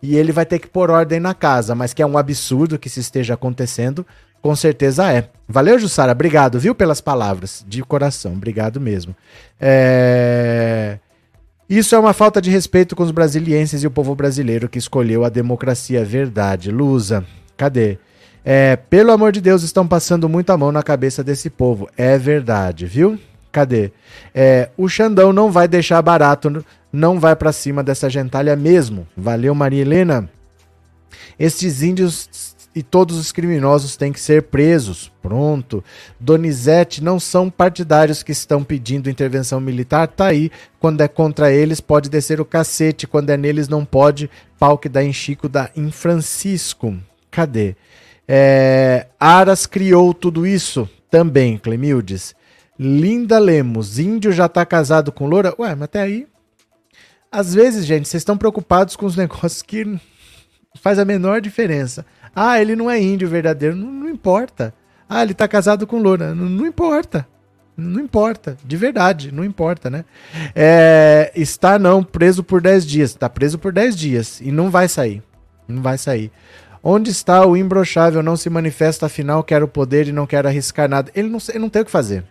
[0.00, 2.88] E ele vai ter que pôr ordem na casa, mas que é um absurdo que
[2.88, 4.06] isso esteja acontecendo,
[4.44, 5.30] com certeza é.
[5.48, 6.12] Valeu, Jussara.
[6.12, 7.64] Obrigado, viu, pelas palavras.
[7.66, 8.34] De coração.
[8.34, 9.16] Obrigado mesmo.
[9.58, 10.98] É...
[11.66, 15.24] Isso é uma falta de respeito com os brasilienses e o povo brasileiro que escolheu
[15.24, 16.04] a democracia.
[16.04, 16.70] Verdade.
[16.70, 17.24] Lusa,
[17.56, 17.98] cadê?
[18.44, 21.88] É, pelo amor de Deus, estão passando muita mão na cabeça desse povo.
[21.96, 23.18] É verdade, viu?
[23.50, 23.92] Cadê?
[24.34, 29.06] É, o Xandão não vai deixar barato, não vai para cima dessa gentalha mesmo.
[29.16, 30.28] Valeu, Maria Helena.
[31.38, 35.10] Estes índios e todos os criminosos têm que ser presos.
[35.22, 35.82] Pronto.
[36.18, 40.08] Donizete não são partidários que estão pedindo intervenção militar.
[40.08, 40.50] Tá aí.
[40.80, 43.06] Quando é contra eles, pode descer o cacete.
[43.06, 44.28] Quando é neles, não pode.
[44.58, 46.96] Pau que dá em Chico, dá em Francisco.
[47.30, 47.76] Cadê?
[48.26, 52.34] É, Aras criou tudo isso também, Clemildes.
[52.78, 55.54] Linda Lemos, índio já tá casado com loura?
[55.58, 56.26] Ué, mas até aí.
[57.30, 59.98] Às vezes, gente, vocês estão preocupados com os negócios que
[60.80, 62.04] faz a menor diferença.
[62.34, 64.74] Ah, ele não é índio verdadeiro, não, não importa.
[65.08, 67.26] Ah, ele tá casado com loura, não, não, importa.
[67.76, 70.04] Não importa, de verdade, não importa, né?
[70.54, 74.88] É, está não preso por 10 dias, está preso por 10 dias e não vai
[74.88, 75.22] sair.
[75.66, 76.30] Não vai sair.
[76.86, 78.22] Onde está o imbrochável?
[78.22, 81.10] Não se manifesta, afinal quer o poder e não quer arriscar nada.
[81.14, 82.22] Ele não, ele não tem o que fazer.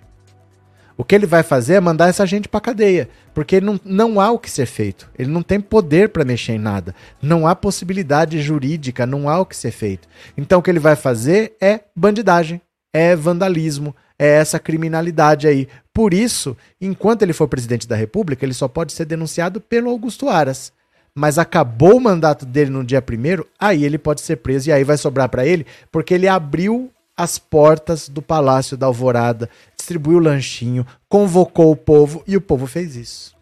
[0.95, 4.29] O que ele vai fazer é mandar essa gente para cadeia, porque não, não há
[4.29, 5.09] o que ser feito.
[5.17, 6.93] Ele não tem poder para mexer em nada.
[7.19, 10.07] Não há possibilidade jurídica, não há o que ser feito.
[10.37, 12.61] Então o que ele vai fazer é bandidagem,
[12.93, 15.67] é vandalismo, é essa criminalidade aí.
[15.91, 20.29] Por isso, enquanto ele for presidente da República, ele só pode ser denunciado pelo Augusto
[20.29, 20.71] Aras
[21.15, 24.83] mas acabou o mandato dele no dia primeiro, aí ele pode ser preso e aí
[24.83, 30.21] vai sobrar para ele, porque ele abriu as portas do Palácio da Alvorada, distribuiu o
[30.21, 33.35] lanchinho, convocou o povo e o povo fez isso.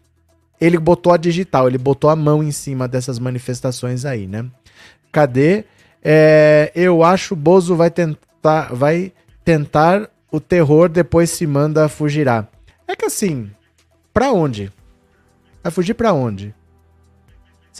[0.59, 4.45] Ele botou a digital, ele botou a mão em cima dessas manifestações aí, né?
[5.11, 5.65] Cadê?
[6.03, 9.11] É, eu acho o Bozo vai tentar, vai
[9.43, 12.47] tentar o terror, depois se manda fugirá.
[12.87, 13.49] É que assim,
[14.13, 14.71] pra onde?
[15.63, 16.53] Vai fugir pra onde?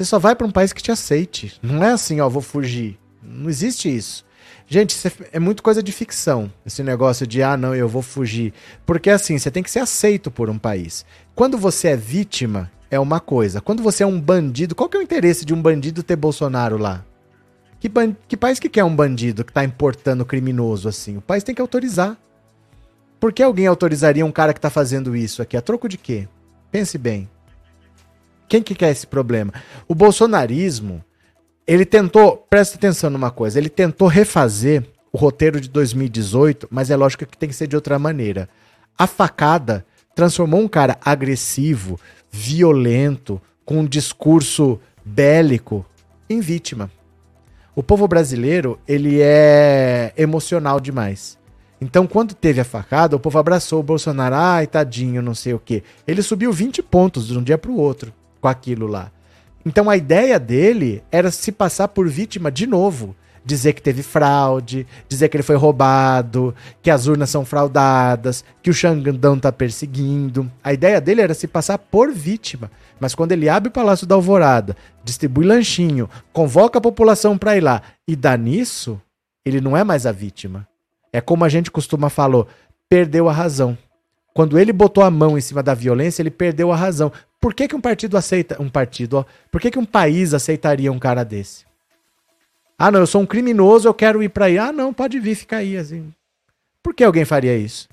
[0.01, 1.59] Você só vai para um país que te aceite.
[1.61, 2.97] Não é assim, ó, vou fugir.
[3.21, 4.25] Não existe isso.
[4.67, 4.97] Gente,
[5.31, 8.51] é, muito coisa de ficção, esse negócio de, ah, não, eu vou fugir.
[8.83, 11.05] Porque assim, você tem que ser aceito por um país.
[11.35, 13.61] Quando você é vítima, é uma coisa.
[13.61, 16.79] Quando você é um bandido, qual que é o interesse de um bandido ter Bolsonaro
[16.79, 17.05] lá?
[17.79, 17.87] Que,
[18.27, 21.17] que país que quer um bandido que tá importando criminoso assim?
[21.17, 22.17] O país tem que autorizar.
[23.19, 25.55] Por que alguém autorizaria um cara que tá fazendo isso aqui?
[25.55, 26.27] A troco de quê?
[26.71, 27.29] Pense bem.
[28.51, 29.53] Quem que quer esse problema?
[29.87, 31.01] O bolsonarismo,
[31.65, 36.97] ele tentou, presta atenção numa coisa, ele tentou refazer o roteiro de 2018, mas é
[36.97, 38.49] lógico que tem que ser de outra maneira.
[38.97, 41.97] A facada transformou um cara agressivo,
[42.29, 45.85] violento, com um discurso bélico
[46.29, 46.91] em vítima.
[47.73, 51.39] O povo brasileiro, ele é emocional demais.
[51.79, 54.35] Então, quando teve a facada, o povo abraçou o Bolsonaro.
[54.35, 55.83] Ai, tadinho, não sei o quê.
[56.05, 59.11] Ele subiu 20 pontos de um dia para o outro com aquilo lá.
[59.65, 64.85] Então, a ideia dele era se passar por vítima de novo dizer que teve fraude,
[65.07, 70.49] dizer que ele foi roubado, que as urnas são fraudadas, que o Xangandão tá perseguindo.
[70.63, 72.71] A ideia dele era se passar por vítima.
[72.99, 77.61] Mas quando ele abre o Palácio da Alvorada, distribui lanchinho, convoca a população para ir
[77.61, 79.01] lá e dá nisso,
[79.43, 80.67] ele não é mais a vítima.
[81.11, 82.45] É como a gente costuma falar,
[82.87, 83.75] perdeu a razão.
[84.33, 87.11] Quando ele botou a mão em cima da violência, ele perdeu a razão.
[87.39, 88.61] Por que, que um partido aceita.
[88.61, 89.25] Um partido, ó.
[89.51, 91.65] Por que, que um país aceitaria um cara desse?
[92.77, 94.57] Ah, não, eu sou um criminoso, eu quero ir para aí.
[94.57, 96.11] Ah, não, pode vir, fica aí assim.
[96.81, 97.87] Por que alguém faria isso?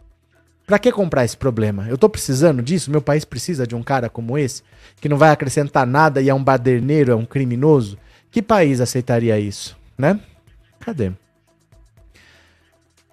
[0.66, 1.86] Para que comprar esse problema?
[1.88, 2.90] Eu tô precisando disso?
[2.90, 4.62] Meu país precisa de um cara como esse,
[5.00, 7.98] que não vai acrescentar nada e é um baderneiro, é um criminoso?
[8.30, 10.20] Que país aceitaria isso, né?
[10.78, 11.12] Cadê?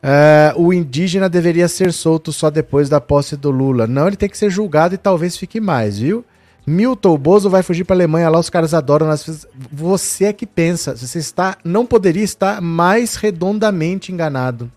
[0.05, 3.87] Uh, o indígena deveria ser solto só depois da posse do Lula.
[3.87, 6.23] Não, ele tem que ser julgado e talvez fique mais, viu?
[6.67, 9.07] Milton, Bozo vai fugir para Alemanha, lá os caras adoram.
[9.07, 9.47] Nas...
[9.71, 14.71] Você é que pensa, você está, não poderia estar mais redondamente enganado.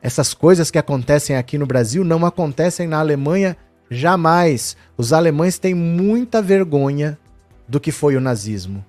[0.00, 3.54] Essas coisas que acontecem aqui no Brasil não acontecem na Alemanha
[3.90, 4.74] jamais.
[4.96, 7.18] Os alemães têm muita vergonha
[7.68, 8.82] do que foi o nazismo.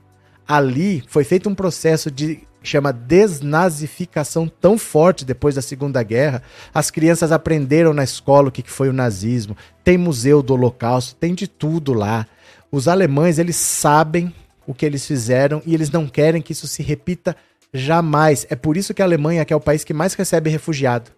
[0.48, 6.42] Ali foi feito um processo de chama desnazificação tão forte depois da Segunda Guerra.
[6.74, 9.56] As crianças aprenderam na escola o que foi o nazismo.
[9.84, 12.26] Tem museu do Holocausto, tem de tudo lá.
[12.72, 14.34] Os alemães, eles sabem
[14.66, 17.36] o que eles fizeram e eles não querem que isso se repita
[17.74, 18.48] jamais.
[18.50, 21.12] É por isso que a Alemanha que é o país que mais recebe refugiado.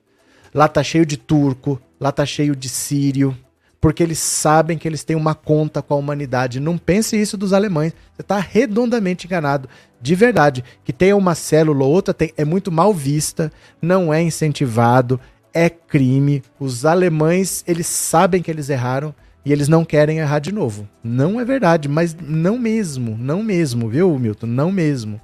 [0.53, 3.37] Lá tá cheio de turco, lá tá cheio de sírio,
[3.86, 6.59] porque eles sabem que eles têm uma conta com a humanidade.
[6.59, 7.93] Não pense isso dos alemães.
[8.15, 9.69] Você está redondamente enganado.
[10.01, 10.63] De verdade.
[10.83, 15.19] Que tenha uma célula ou outra tem, é muito mal vista, não é incentivado,
[15.53, 16.41] é crime.
[16.59, 19.13] Os alemães, eles sabem que eles erraram
[19.45, 20.89] e eles não querem errar de novo.
[21.03, 24.47] Não é verdade, mas não mesmo, não mesmo, viu, Milton?
[24.47, 25.21] Não mesmo.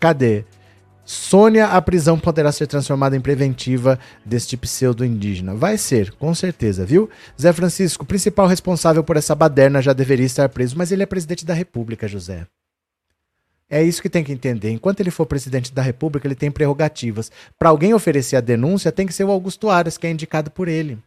[0.00, 0.44] Cadê?
[1.04, 5.54] Sônia, a prisão poderá ser transformada em preventiva deste pseudo-indígena.
[5.54, 7.10] Vai ser, com certeza, viu?
[7.40, 11.44] Zé Francisco, principal responsável por essa baderna, já deveria estar preso, mas ele é presidente
[11.44, 12.46] da República, José.
[13.68, 14.70] É isso que tem que entender.
[14.70, 17.30] Enquanto ele for presidente da República, ele tem prerrogativas.
[17.58, 20.68] Para alguém oferecer a denúncia, tem que ser o Augusto Aras, que é indicado por
[20.68, 20.98] ele.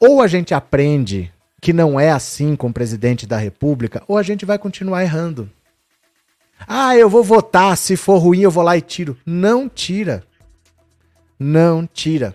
[0.00, 4.22] Ou a gente aprende que não é assim com o presidente da República, ou a
[4.22, 5.50] gente vai continuar errando.
[6.66, 9.16] Ah, eu vou votar, se for ruim eu vou lá e tiro.
[9.24, 10.24] Não tira.
[11.38, 12.34] Não tira.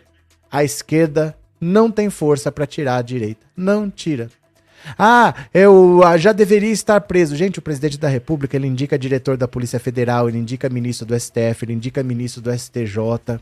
[0.51, 3.45] A esquerda não tem força para tirar a direita.
[3.55, 4.29] Não tira.
[4.97, 7.35] Ah, eu ah, já deveria estar preso.
[7.35, 11.19] Gente, o presidente da República, ele indica diretor da Polícia Federal, ele indica ministro do
[11.19, 13.39] STF, ele indica ministro do STJ.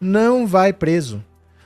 [0.00, 1.24] Não vai preso.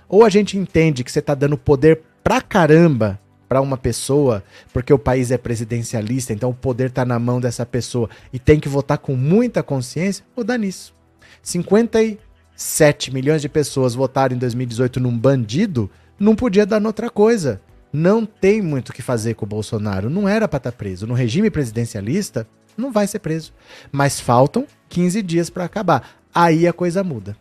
[0.09, 4.93] Ou a gente entende que você tá dando poder pra caramba para uma pessoa, porque
[4.93, 8.69] o país é presidencialista, então o poder está na mão dessa pessoa e tem que
[8.69, 10.95] votar com muita consciência, dá nisso.
[11.43, 17.61] 57 milhões de pessoas votaram em 2018 num bandido, não podia dar noutra coisa.
[17.91, 20.11] Não tem muito o que fazer com o Bolsonaro.
[20.11, 21.07] Não era para estar tá preso.
[21.07, 22.47] No regime presidencialista,
[22.77, 23.53] não vai ser preso.
[23.91, 26.11] Mas faltam 15 dias para acabar.
[26.35, 27.37] Aí a coisa muda.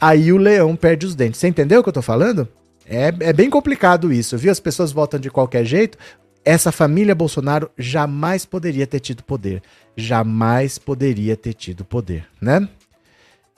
[0.00, 1.38] Aí o leão perde os dentes.
[1.38, 2.48] Você entendeu o que eu tô falando?
[2.92, 4.50] É, é bem complicado isso, viu?
[4.50, 5.96] As pessoas votam de qualquer jeito.
[6.44, 9.62] Essa família Bolsonaro jamais poderia ter tido poder.
[9.96, 12.68] Jamais poderia ter tido poder, né?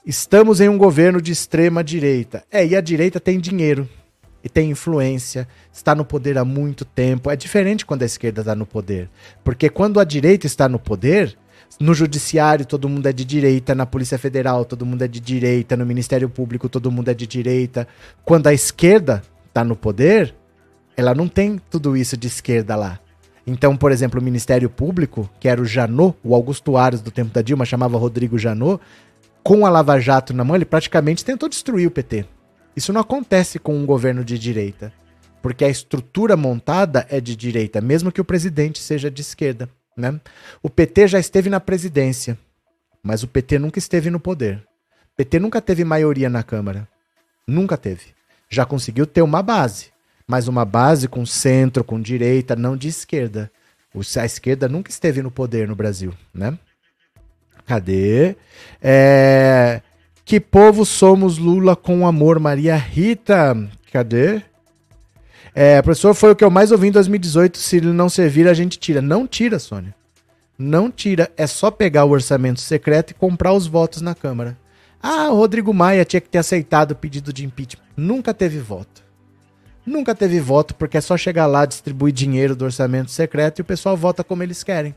[0.05, 2.43] Estamos em um governo de extrema direita.
[2.51, 3.89] É, e a direita tem dinheiro
[4.43, 7.31] e tem influência, está no poder há muito tempo.
[7.31, 9.09] É diferente quando a esquerda está no poder.
[9.43, 11.35] Porque quando a direita está no poder,
[11.79, 15.75] no judiciário todo mundo é de direita, na Polícia Federal todo mundo é de direita,
[15.75, 17.87] no Ministério Público todo mundo é de direita.
[18.23, 20.35] Quando a esquerda está no poder,
[20.95, 22.99] ela não tem tudo isso de esquerda lá.
[23.45, 27.33] Então, por exemplo, o Ministério Público, que era o Janot, o Augusto Ares do tempo
[27.33, 28.81] da Dilma chamava Rodrigo Janot,
[29.43, 32.25] com a Lava Jato na mão, ele praticamente tentou destruir o PT.
[32.75, 34.93] Isso não acontece com um governo de direita,
[35.41, 39.69] porque a estrutura montada é de direita, mesmo que o presidente seja de esquerda.
[39.95, 40.19] Né?
[40.61, 42.37] O PT já esteve na presidência,
[43.01, 44.57] mas o PT nunca esteve no poder.
[45.13, 46.87] O PT nunca teve maioria na Câmara.
[47.47, 48.13] Nunca teve.
[48.49, 49.91] Já conseguiu ter uma base,
[50.27, 53.51] mas uma base com centro, com direita, não de esquerda.
[54.17, 56.57] A esquerda nunca esteve no poder no Brasil, né?
[57.65, 58.35] Cadê?
[58.81, 59.81] É...
[60.25, 63.55] Que povo somos Lula com amor, Maria Rita?
[63.91, 64.41] Cadê?
[65.55, 67.57] É, professor, foi o que eu mais ouvi em 2018.
[67.57, 69.01] Se ele não servir, a gente tira.
[69.01, 69.93] Não tira, Sônia.
[70.57, 71.31] Não tira.
[71.37, 74.57] É só pegar o orçamento secreto e comprar os votos na Câmara.
[75.01, 77.83] Ah, o Rodrigo Maia tinha que ter aceitado o pedido de impeachment.
[77.95, 79.03] Nunca teve voto.
[79.85, 83.65] Nunca teve voto, porque é só chegar lá, distribuir dinheiro do orçamento secreto e o
[83.65, 84.95] pessoal vota como eles querem.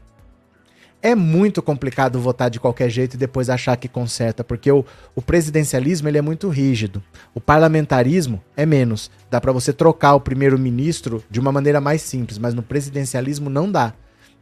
[1.03, 4.85] É muito complicado votar de qualquer jeito e depois achar que conserta, porque o,
[5.15, 7.03] o presidencialismo ele é muito rígido.
[7.35, 9.11] O parlamentarismo é menos.
[9.31, 13.71] Dá para você trocar o primeiro-ministro de uma maneira mais simples, mas no presidencialismo não
[13.71, 13.93] dá.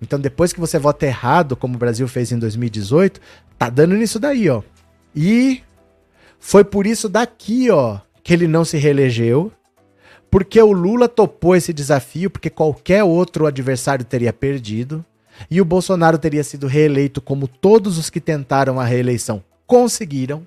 [0.00, 3.20] Então, depois que você vota errado, como o Brasil fez em 2018,
[3.58, 4.62] tá dando nisso daí, ó.
[5.14, 5.62] E
[6.38, 9.52] foi por isso daqui, ó, que ele não se reelegeu,
[10.30, 15.04] porque o Lula topou esse desafio, porque qualquer outro adversário teria perdido,
[15.50, 20.46] e o Bolsonaro teria sido reeleito como todos os que tentaram a reeleição conseguiram.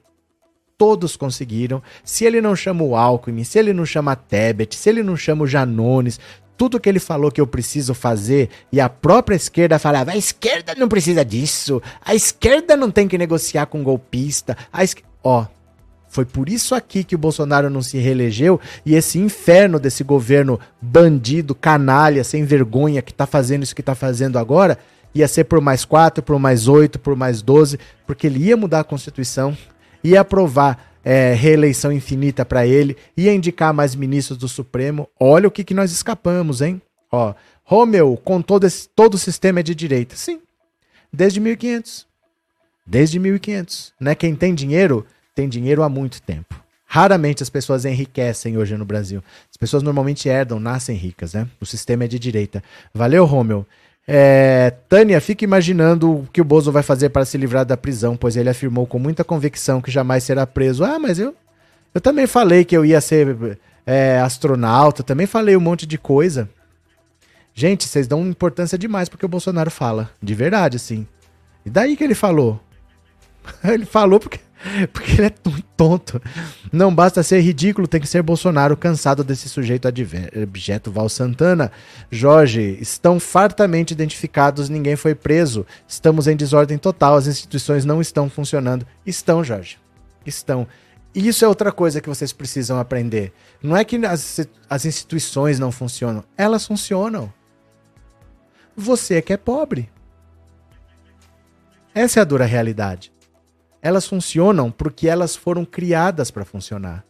[0.78, 1.82] Todos conseguiram.
[2.04, 5.18] Se ele não chama o Alckmin, se ele não chama a Tebet, se ele não
[5.18, 6.20] chama o Janones,
[6.56, 10.76] tudo que ele falou que eu preciso fazer e a própria esquerda falava: a esquerda
[10.76, 14.56] não precisa disso, a esquerda não tem que negociar com golpista.
[14.72, 15.02] A esqu...
[15.24, 15.46] Ó,
[16.18, 20.60] foi por isso aqui que o Bolsonaro não se reelegeu e esse inferno desse governo
[20.82, 24.80] bandido, canalha, sem vergonha que tá fazendo isso que tá fazendo agora
[25.14, 28.80] ia ser por mais quatro, por mais oito, por mais doze, porque ele ia mudar
[28.80, 29.56] a Constituição,
[30.04, 35.08] ia aprovar é, reeleição infinita para ele, ia indicar mais ministros do Supremo.
[35.20, 36.82] Olha o que, que nós escapamos, hein?
[37.12, 40.16] Ó, Romeu, com todo, esse, todo o sistema é de direita.
[40.16, 40.42] Sim,
[41.14, 42.08] desde 1500.
[42.88, 43.94] Desde 1500.
[44.00, 44.16] Né?
[44.16, 45.06] Quem tem dinheiro,
[45.38, 46.56] tem dinheiro há muito tempo.
[46.88, 49.24] Raramente as pessoas enriquecem hoje no Brasil.
[49.52, 51.48] As pessoas normalmente herdam, nascem ricas, né?
[51.62, 52.64] O sistema é de direita.
[52.92, 53.64] Valeu, Romeu.
[54.08, 58.18] É, Tânia, fica imaginando o que o Bozo vai fazer para se livrar da prisão,
[58.18, 60.84] pois ele afirmou com muita convicção que jamais será preso.
[60.84, 61.36] Ah, mas eu,
[61.94, 66.50] eu também falei que eu ia ser é, astronauta, também falei um monte de coisa.
[67.54, 71.06] Gente, vocês dão importância demais porque o Bolsonaro fala, de verdade, assim.
[71.64, 72.60] E daí que ele falou?
[73.64, 74.40] ele falou porque
[74.92, 75.34] Porque ele é
[75.76, 76.22] tonto.
[76.72, 80.92] Não basta ser ridículo, tem que ser Bolsonaro cansado desse sujeito abjeto.
[80.92, 81.72] Val Santana.
[82.10, 85.66] Jorge, estão fartamente identificados, ninguém foi preso.
[85.88, 88.86] Estamos em desordem total, as instituições não estão funcionando.
[89.06, 89.78] Estão, Jorge.
[90.26, 90.68] Estão.
[91.14, 93.34] E isso é outra coisa que vocês precisam aprender.
[93.62, 97.34] Não é que as, as instituições não funcionam, elas funcionam.
[98.76, 99.90] Você é que é pobre.
[101.96, 103.12] Essa é a dura realidade
[103.82, 107.04] elas funcionam porque elas foram criadas para funcionar.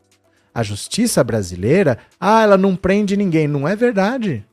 [0.53, 3.47] A justiça brasileira, ah, ela não prende ninguém.
[3.47, 4.43] Não é verdade.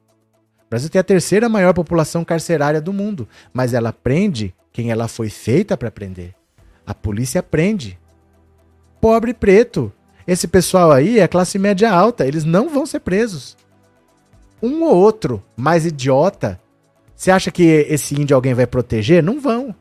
[0.67, 5.09] O Brasil tem a terceira maior população carcerária do mundo, mas ela prende quem ela
[5.09, 6.35] foi feita para prender.
[6.87, 7.99] A polícia prende.
[9.01, 9.93] Pobre preto.
[10.27, 13.57] Esse pessoal aí é classe média alta, eles não vão ser presos.
[14.63, 16.61] Um ou outro mais idiota.
[17.15, 19.23] Você acha que esse índio alguém vai proteger?
[19.23, 19.75] Não vão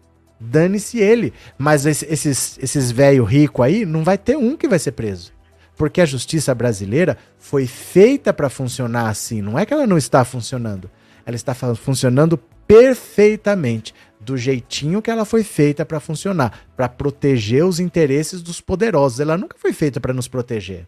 [0.43, 1.33] dane-se ele.
[1.57, 5.31] Mas esses, esses velho rico aí, não vai ter um que vai ser preso.
[5.75, 9.41] Porque a justiça brasileira foi feita para funcionar assim.
[9.41, 10.89] Não é que ela não está funcionando.
[11.25, 12.37] Ela está funcionando
[12.67, 19.19] perfeitamente, do jeitinho que ela foi feita para funcionar, para proteger os interesses dos poderosos.
[19.19, 20.87] Ela nunca foi feita para nos proteger.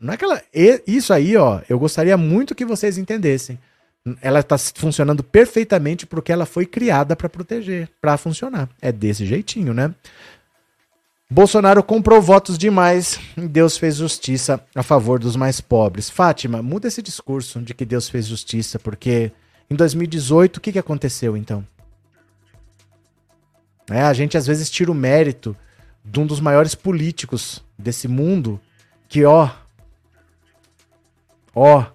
[0.00, 0.42] Não é que ela.
[0.86, 3.58] Isso aí, ó, eu gostaria muito que vocês entendessem
[4.20, 8.68] ela está funcionando perfeitamente porque ela foi criada para proteger, para funcionar.
[8.80, 9.94] É desse jeitinho, né?
[11.30, 16.10] Bolsonaro comprou votos demais e Deus fez justiça a favor dos mais pobres.
[16.10, 19.32] Fátima, muda esse discurso de que Deus fez justiça, porque
[19.70, 21.66] em 2018 o que, que aconteceu então?
[23.90, 25.56] É, a gente às vezes tira o mérito
[26.04, 28.60] de um dos maiores políticos desse mundo
[29.08, 29.48] que, ó,
[31.54, 31.86] ó,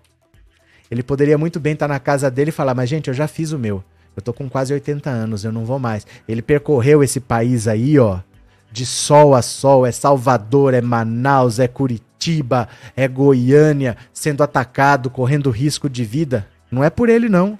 [0.89, 3.51] ele poderia muito bem estar na casa dele e falar: Mas, gente, eu já fiz
[3.51, 3.83] o meu.
[4.15, 6.05] Eu tô com quase 80 anos, eu não vou mais.
[6.27, 8.19] Ele percorreu esse país aí, ó,
[8.71, 9.85] de sol a sol.
[9.85, 16.47] É Salvador, é Manaus, é Curitiba, é Goiânia, sendo atacado, correndo risco de vida.
[16.71, 17.59] Não é por ele, não.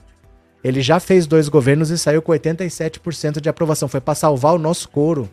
[0.63, 3.87] Ele já fez dois governos e saiu com 87% de aprovação.
[3.87, 5.29] Foi para salvar o nosso couro.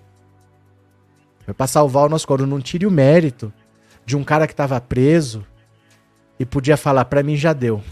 [1.45, 2.47] Foi para salvar o nosso couro.
[2.47, 3.53] Não tire o mérito
[4.05, 5.45] de um cara que estava preso,
[6.39, 7.83] e podia falar: para mim já deu.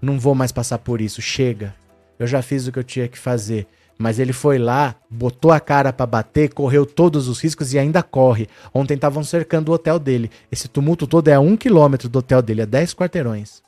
[0.00, 1.74] Não vou mais passar por isso, chega.
[2.18, 3.66] Eu já fiz o que eu tinha que fazer.
[3.98, 8.02] Mas ele foi lá, botou a cara para bater, correu todos os riscos e ainda
[8.02, 8.48] corre.
[8.74, 10.30] Ontem estavam cercando o hotel dele.
[10.50, 13.62] Esse tumulto todo é a um quilômetro do hotel dele, a 10 quarteirões.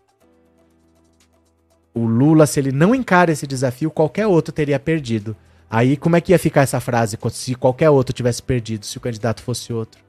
[1.95, 5.37] O Lula, se ele não encara esse desafio, qualquer outro teria perdido.
[5.71, 9.01] Aí como é que ia ficar essa frase se qualquer outro tivesse perdido, se o
[9.01, 10.04] candidato fosse outro?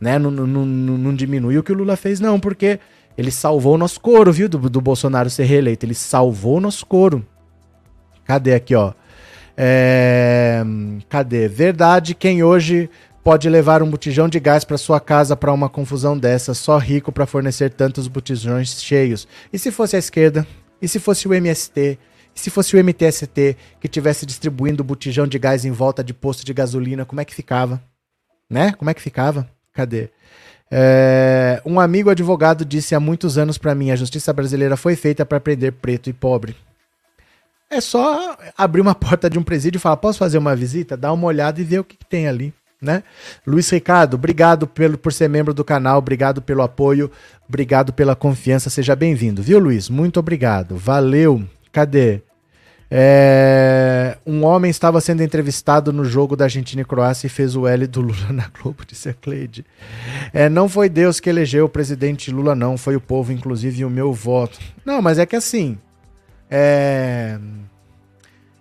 [0.00, 0.18] Né?
[0.18, 2.80] Não, não, não, não diminui o que o Lula fez, não, porque
[3.16, 4.48] ele salvou o nosso coro, viu?
[4.48, 5.84] Do, do Bolsonaro ser reeleito.
[5.84, 7.26] Ele salvou o nosso coro.
[8.24, 8.92] Cadê aqui, ó?
[9.56, 10.62] É,
[11.08, 11.46] cadê?
[11.48, 12.88] Verdade, quem hoje
[13.22, 17.12] pode levar um botijão de gás para sua casa para uma confusão dessa, só rico
[17.12, 19.28] para fornecer tantos botijões cheios.
[19.52, 20.46] E se fosse a esquerda?
[20.80, 21.98] E se fosse o MST?
[22.34, 26.44] E se fosse o MTST que tivesse distribuindo botijão de gás em volta de posto
[26.44, 27.82] de gasolina, como é que ficava?
[28.48, 28.72] Né?
[28.72, 29.46] Como é que ficava?
[29.72, 30.08] Cadê?
[30.70, 35.26] É, um amigo advogado disse há muitos anos para mim: a justiça brasileira foi feita
[35.26, 36.54] para prender preto e pobre.
[37.68, 40.96] É só abrir uma porta de um presídio e falar: posso fazer uma visita?
[40.96, 42.54] Dá uma olhada e ver o que, que tem ali.
[42.80, 43.02] Né?
[43.46, 47.10] Luiz Ricardo, obrigado pelo, por ser membro do canal, obrigado pelo apoio,
[47.46, 49.90] obrigado pela confiança, seja bem-vindo, viu, Luiz?
[49.90, 51.44] Muito obrigado, valeu.
[51.70, 52.22] Cadê?
[52.92, 57.68] É, um homem estava sendo entrevistado no jogo da Argentina e Croácia e fez o
[57.68, 59.64] L do Lula na Globo, disse a Cleide.
[60.32, 63.90] É, não foi Deus que elegeu o presidente Lula, não, foi o povo, inclusive o
[63.90, 64.58] meu voto.
[64.84, 65.78] Não, mas é que assim.
[66.50, 67.38] É,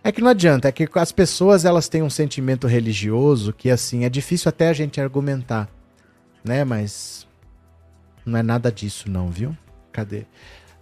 [0.04, 4.06] é que não adianta, é que as pessoas elas têm um sentimento religioso que assim
[4.06, 5.68] é difícil até a gente argumentar,
[6.44, 6.64] né?
[6.64, 7.28] Mas
[8.24, 9.58] não é nada disso, não, viu?
[9.92, 10.26] Cadê?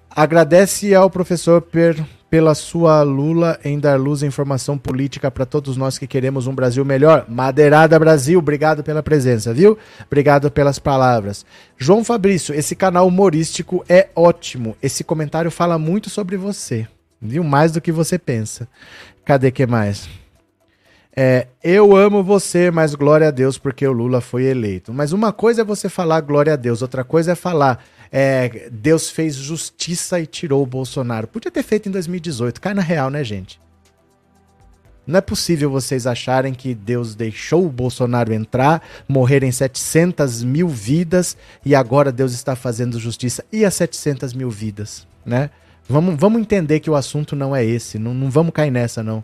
[0.10, 5.78] Agradece ao professor per pela sua Lula em dar luz à informação política para todos
[5.78, 7.26] nós que queremos um Brasil melhor.
[7.30, 9.78] Madeirada Brasil, obrigado pela presença, viu?
[10.06, 11.46] Obrigado pelas palavras.
[11.78, 14.76] João Fabrício, esse canal humorístico é ótimo.
[14.84, 16.88] Esse comentário fala muito sobre você,
[17.22, 17.44] viu?
[17.44, 18.68] Mais do que você pensa.
[19.24, 20.10] Cadê que mais?
[21.20, 24.94] É, eu amo você, mas glória a Deus porque o Lula foi eleito.
[24.94, 29.10] Mas uma coisa é você falar glória a Deus, outra coisa é falar é, Deus
[29.10, 31.28] fez justiça e tirou o Bolsonaro.
[31.28, 32.62] Podia ter feito em 2018.
[32.62, 33.60] Cai na real, né, gente?
[35.08, 41.38] Não é possível vocês acharem que Deus deixou o Bolsonaro entrar, morrerem 700 mil vidas
[41.64, 43.46] e agora Deus está fazendo justiça.
[43.50, 45.50] E as 700 mil vidas, né?
[45.88, 47.98] Vamos, vamos entender que o assunto não é esse.
[47.98, 49.24] Não, não vamos cair nessa, não.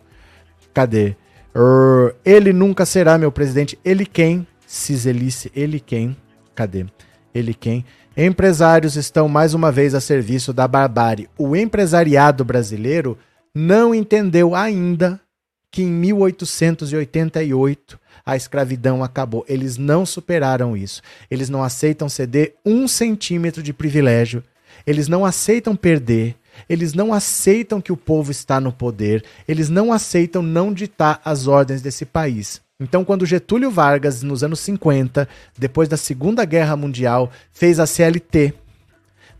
[0.72, 1.14] Cadê?
[1.54, 3.78] Uh, ele nunca será meu presidente.
[3.84, 4.46] Ele quem?
[4.66, 5.52] Ciselice.
[5.54, 6.16] Ele quem?
[6.54, 6.86] Cadê?
[7.34, 7.84] Ele quem?
[8.16, 11.28] Empresários estão mais uma vez a serviço da barbárie.
[11.36, 13.18] O empresariado brasileiro
[13.52, 15.20] não entendeu ainda
[15.68, 19.44] que em 1888 a escravidão acabou.
[19.48, 21.02] Eles não superaram isso.
[21.28, 24.44] Eles não aceitam ceder um centímetro de privilégio.
[24.86, 26.36] Eles não aceitam perder.
[26.68, 29.24] Eles não aceitam que o povo está no poder.
[29.48, 32.62] Eles não aceitam não ditar as ordens desse país.
[32.84, 35.26] Então, quando Getúlio Vargas, nos anos 50,
[35.58, 38.52] depois da Segunda Guerra Mundial, fez a CLT,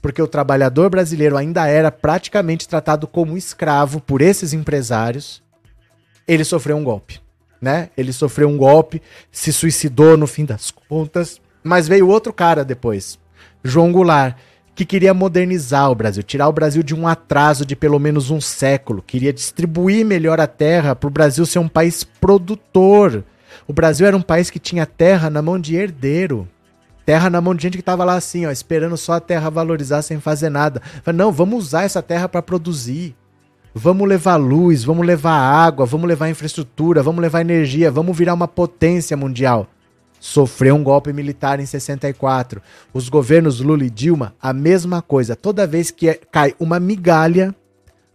[0.01, 5.43] porque o trabalhador brasileiro ainda era praticamente tratado como escravo por esses empresários,
[6.27, 7.21] ele sofreu um golpe.
[7.61, 7.91] Né?
[7.97, 13.19] Ele sofreu um golpe, se suicidou no fim das contas, mas veio outro cara depois,
[13.63, 14.37] João Goulart,
[14.75, 18.41] que queria modernizar o Brasil, tirar o Brasil de um atraso de pelo menos um
[18.41, 23.23] século, queria distribuir melhor a terra para o Brasil ser um país produtor.
[23.67, 26.49] O Brasil era um país que tinha terra na mão de herdeiro.
[27.07, 30.03] Terra na mão de gente que estava lá assim, ó, esperando só a terra valorizar
[30.03, 30.81] sem fazer nada.
[31.15, 33.15] Não, vamos usar essa terra para produzir.
[33.75, 38.49] Vamos levar luz, vamos levar água, vamos levar infraestrutura, vamos levar energia, vamos virar uma
[38.49, 39.69] potência mundial
[40.25, 42.63] sofreu um golpe militar em 64.
[42.95, 45.37] Os governos Lula e Dilma, a mesma coisa.
[45.37, 47.55] Toda vez que é, cai uma migalha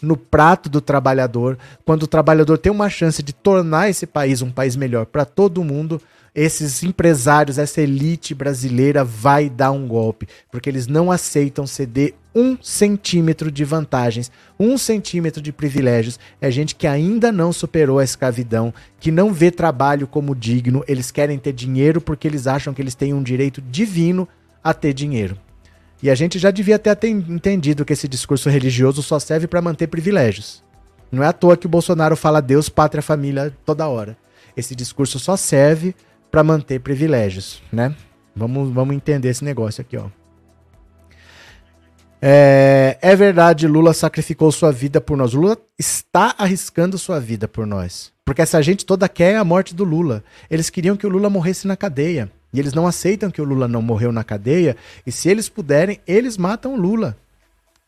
[0.01, 4.51] no prato do trabalhador, quando o trabalhador tem uma chance de tornar esse país um
[4.51, 6.01] país melhor para todo mundo,
[6.33, 12.57] esses empresários, essa elite brasileira vai dar um golpe, porque eles não aceitam ceder um
[12.61, 16.19] centímetro de vantagens, um centímetro de privilégios.
[16.39, 21.11] É gente que ainda não superou a escravidão, que não vê trabalho como digno, eles
[21.11, 24.27] querem ter dinheiro porque eles acham que eles têm um direito divino
[24.63, 25.37] a ter dinheiro.
[26.01, 29.87] E a gente já devia ter entendido que esse discurso religioso só serve para manter
[29.87, 30.63] privilégios.
[31.11, 34.17] Não é à toa que o Bolsonaro fala Deus, pátria, família toda hora.
[34.55, 35.95] Esse discurso só serve
[36.31, 37.93] para manter privilégios, né?
[38.35, 40.05] Vamos, vamos entender esse negócio aqui, ó.
[42.21, 45.33] É, é, verdade, Lula sacrificou sua vida por nós.
[45.33, 48.11] Lula está arriscando sua vida por nós.
[48.25, 50.23] Porque essa gente toda quer a morte do Lula.
[50.49, 52.29] Eles queriam que o Lula morresse na cadeia.
[52.51, 54.75] E eles não aceitam que o Lula não morreu na cadeia.
[55.05, 57.15] E se eles puderem, eles matam o Lula.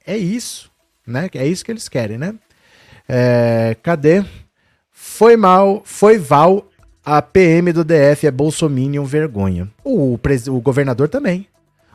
[0.06, 0.70] É isso.
[1.06, 1.30] Né?
[1.34, 2.36] É isso que eles querem, né?
[3.08, 4.24] É, cadê?
[4.92, 6.72] Foi mal, foi Val
[7.04, 9.68] a PM do DF é Bolsominion vergonha.
[9.84, 11.48] O, o governador também.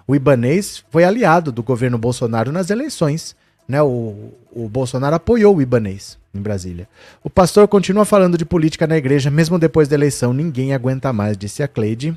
[0.07, 3.37] O Ibanês foi aliado do governo Bolsonaro nas eleições.
[3.69, 3.81] Né?
[3.83, 6.89] O, o Bolsonaro apoiou o Ibanês em Brasília.
[7.23, 10.33] O pastor continua falando de política na igreja, mesmo depois da eleição.
[10.33, 12.17] Ninguém aguenta mais, disse a Cleide.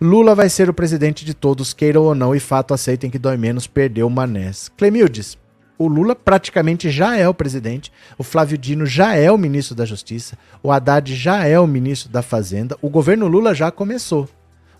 [0.00, 3.36] Lula vai ser o presidente de todos, queiram ou não, e fato aceitem que dói
[3.36, 4.70] menos, perdeu o Manés.
[4.76, 5.38] Clemildes,
[5.76, 9.84] O Lula praticamente já é o presidente, o Flávio Dino já é o ministro da
[9.84, 14.28] Justiça, o Haddad já é o ministro da Fazenda, o governo Lula já começou.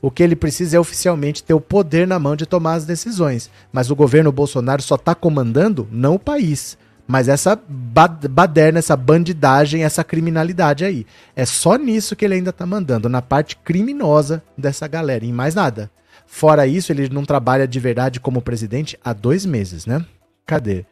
[0.00, 3.50] O que ele precisa é oficialmente ter o poder na mão de tomar as decisões.
[3.72, 9.84] Mas o governo Bolsonaro só está comandando não o país, mas essa baderna, essa bandidagem,
[9.84, 11.06] essa criminalidade aí.
[11.36, 15.54] É só nisso que ele ainda está mandando, na parte criminosa dessa galera, em mais
[15.54, 15.90] nada.
[16.26, 20.04] Fora isso, ele não trabalha de verdade como presidente há dois meses, né?
[20.46, 20.84] Cadê?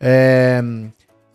[0.00, 0.62] É...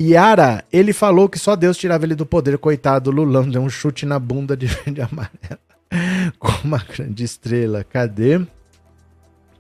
[0.02, 3.12] Yara, ele falou que só Deus tirava ele do poder, coitado.
[3.12, 5.60] Lulão deu um chute na bunda de verde e amarelo.
[6.40, 7.84] Com uma grande estrela.
[7.84, 8.42] Cadê?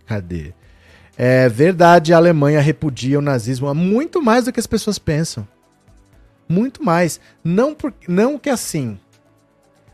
[0.07, 0.53] Cadê?
[1.24, 5.47] É verdade, a Alemanha repudia o nazismo muito mais do que as pessoas pensam.
[6.49, 7.19] Muito mais.
[7.43, 8.99] Não, por, não que assim.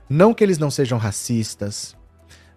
[0.10, 1.98] Não que eles não sejam racistas.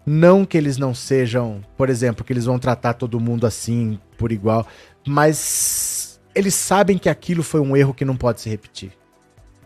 [0.05, 4.31] Não que eles não sejam, por exemplo, que eles vão tratar todo mundo assim, por
[4.31, 4.65] igual
[5.05, 8.91] mas eles sabem que aquilo foi um erro que não pode se repetir.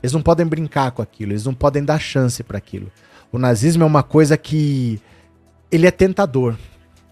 [0.01, 2.91] Eles não podem brincar com aquilo, eles não podem dar chance para aquilo.
[3.31, 4.99] O nazismo é uma coisa que
[5.71, 6.55] ele é tentador,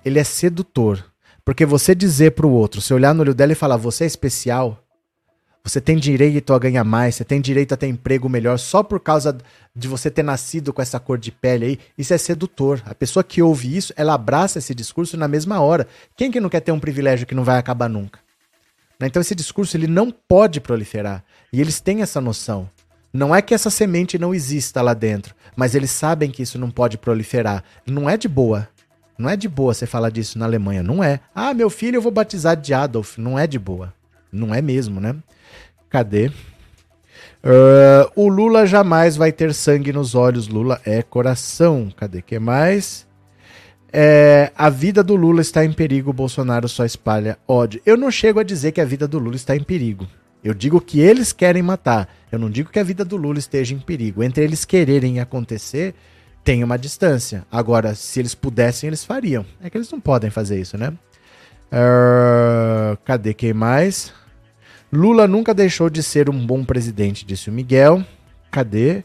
[0.05, 1.03] ele é sedutor,
[1.45, 4.07] porque você dizer para o outro, se olhar no olho dela e falar você é
[4.07, 4.83] especial,
[5.63, 8.99] você tem direito a ganhar mais, você tem direito a ter emprego melhor só por
[8.99, 9.37] causa
[9.73, 12.81] de você ter nascido com essa cor de pele aí, isso é sedutor.
[12.85, 15.87] A pessoa que ouve isso, ela abraça esse discurso na mesma hora.
[16.17, 18.19] Quem que não quer ter um privilégio que não vai acabar nunca?
[18.99, 19.07] Né?
[19.07, 21.23] Então esse discurso ele não pode proliferar.
[21.51, 22.69] E eles têm essa noção.
[23.13, 26.71] Não é que essa semente não exista lá dentro, mas eles sabem que isso não
[26.71, 27.63] pode proliferar.
[27.85, 28.67] Não é de boa.
[29.17, 30.83] Não é de boa você falar disso na Alemanha.
[30.83, 31.19] Não é.
[31.33, 33.17] Ah, meu filho eu vou batizar de Adolf.
[33.17, 33.93] Não é de boa.
[34.31, 35.15] Não é mesmo, né?
[35.89, 36.27] Cadê?
[36.27, 40.47] Uh, o Lula jamais vai ter sangue nos olhos.
[40.47, 41.89] Lula é coração.
[41.95, 43.05] Cadê que mais?
[43.91, 46.11] É, a vida do Lula está em perigo.
[46.11, 47.79] Bolsonaro só espalha ódio.
[47.85, 50.07] Eu não chego a dizer que a vida do Lula está em perigo.
[50.43, 52.09] Eu digo que eles querem matar.
[52.31, 54.23] Eu não digo que a vida do Lula esteja em perigo.
[54.23, 55.93] Entre eles quererem acontecer,
[56.43, 57.45] tem uma distância.
[57.51, 59.45] Agora, se eles pudessem, eles fariam.
[59.61, 60.93] É que eles não podem fazer isso, né?
[61.71, 64.13] Uh, cadê quem mais?
[64.91, 68.05] Lula nunca deixou de ser um bom presidente, disse o Miguel.
[68.51, 69.03] Cadê?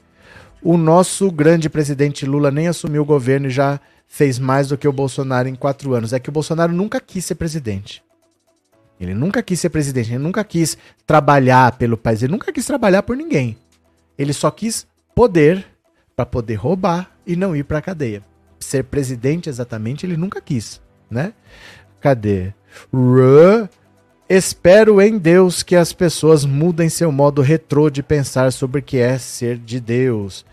[0.62, 4.88] O nosso grande presidente Lula nem assumiu o governo e já fez mais do que
[4.88, 6.12] o Bolsonaro em quatro anos.
[6.12, 8.02] É que o Bolsonaro nunca quis ser presidente.
[9.00, 10.76] Ele nunca quis ser presidente, ele nunca quis
[11.06, 13.56] trabalhar pelo país, ele nunca quis trabalhar por ninguém.
[14.18, 15.64] Ele só quis poder
[16.18, 18.24] para poder roubar e não ir para a cadeia.
[18.58, 21.32] Ser presidente exatamente ele nunca quis, né?
[22.00, 22.52] Cadê?
[24.28, 28.98] Espero em Deus que as pessoas mudem seu modo retrô de pensar sobre o que
[28.98, 30.44] é ser de Deus.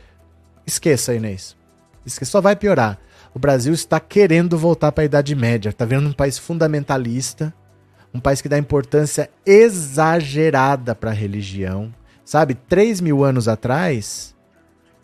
[0.68, 1.58] Esqueça, Inês.
[2.06, 3.00] Esqueça, só vai piorar.
[3.34, 5.70] O Brasil está querendo voltar para a Idade Média.
[5.70, 7.52] Está vendo um país fundamentalista,
[8.14, 11.92] um país que dá importância exagerada para a religião.
[12.24, 14.35] Sabe, 3 mil anos atrás,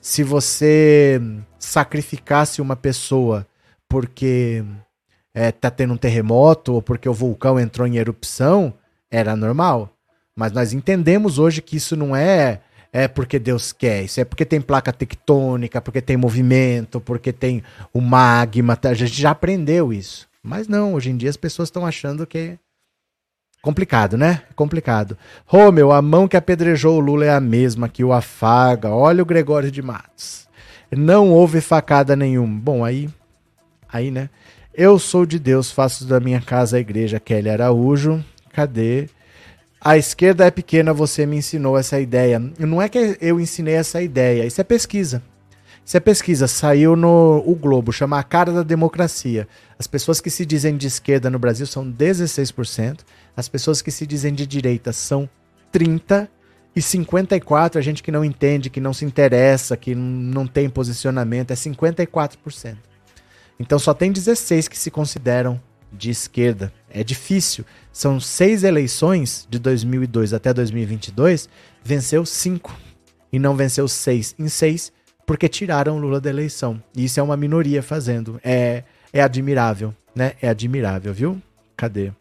[0.01, 1.21] se você
[1.59, 3.47] sacrificasse uma pessoa
[3.87, 4.63] porque
[5.33, 8.73] é, tá tendo um terremoto ou porque o vulcão entrou em erupção,
[9.09, 9.95] era normal.
[10.35, 12.61] Mas nós entendemos hoje que isso não é
[12.93, 17.63] é porque Deus quer, isso é porque tem placa tectônica, porque tem movimento, porque tem
[17.93, 18.89] o magma, tá?
[18.89, 20.27] a gente já aprendeu isso.
[20.43, 22.57] Mas não, hoje em dia as pessoas estão achando que
[23.61, 24.41] complicado, né?
[24.55, 25.17] Complicado.
[25.45, 28.89] Romeu, a mão que apedrejou o Lula é a mesma que o afaga.
[28.89, 30.47] Olha o Gregório de Matos.
[30.91, 32.59] Não houve facada nenhuma.
[32.59, 33.09] Bom, aí
[33.91, 34.29] aí, né?
[34.73, 37.19] Eu sou de Deus, faço da minha casa a igreja.
[37.19, 39.09] Kelly Araújo, cadê?
[39.79, 42.39] A esquerda é pequena, você me ensinou essa ideia.
[42.57, 45.21] Não é que eu ensinei essa ideia, isso é pesquisa.
[45.83, 49.47] Isso é pesquisa, saiu no o Globo, chama A Cara da Democracia.
[49.77, 52.99] As pessoas que se dizem de esquerda no Brasil são 16%,
[53.35, 55.29] as pessoas que se dizem de direita são
[55.73, 56.27] 30%
[56.75, 61.51] e 54% a gente que não entende, que não se interessa, que não tem posicionamento,
[61.51, 62.77] é 54%.
[63.59, 65.61] Então só tem 16 que se consideram
[65.91, 66.71] de esquerda.
[66.89, 67.65] É difícil.
[67.91, 71.49] São seis eleições de 2002 até 2022,
[71.83, 72.75] venceu cinco
[73.31, 74.91] e não venceu seis em seis
[75.25, 76.81] porque tiraram Lula da eleição.
[76.95, 78.39] E isso é uma minoria fazendo.
[78.43, 80.33] É, é admirável, né?
[80.41, 81.41] É admirável, viu?
[81.77, 82.11] Cadê?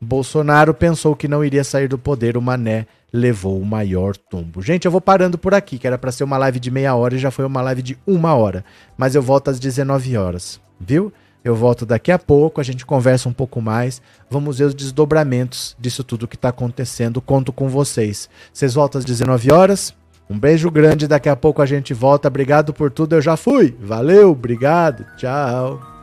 [0.00, 4.62] Bolsonaro pensou que não iria sair do poder, o Mané levou o maior tombo.
[4.62, 7.14] Gente, eu vou parando por aqui, que era para ser uma live de meia hora
[7.14, 8.64] e já foi uma live de uma hora.
[8.96, 11.12] Mas eu volto às 19 horas, viu?
[11.42, 14.02] Eu volto daqui a pouco, a gente conversa um pouco mais.
[14.28, 17.20] Vamos ver os desdobramentos disso tudo que está acontecendo.
[17.20, 18.28] Conto com vocês.
[18.52, 19.94] Vocês voltam às 19 horas?
[20.28, 22.28] Um beijo grande, daqui a pouco a gente volta.
[22.28, 23.74] Obrigado por tudo, eu já fui.
[23.80, 25.97] Valeu, obrigado, tchau.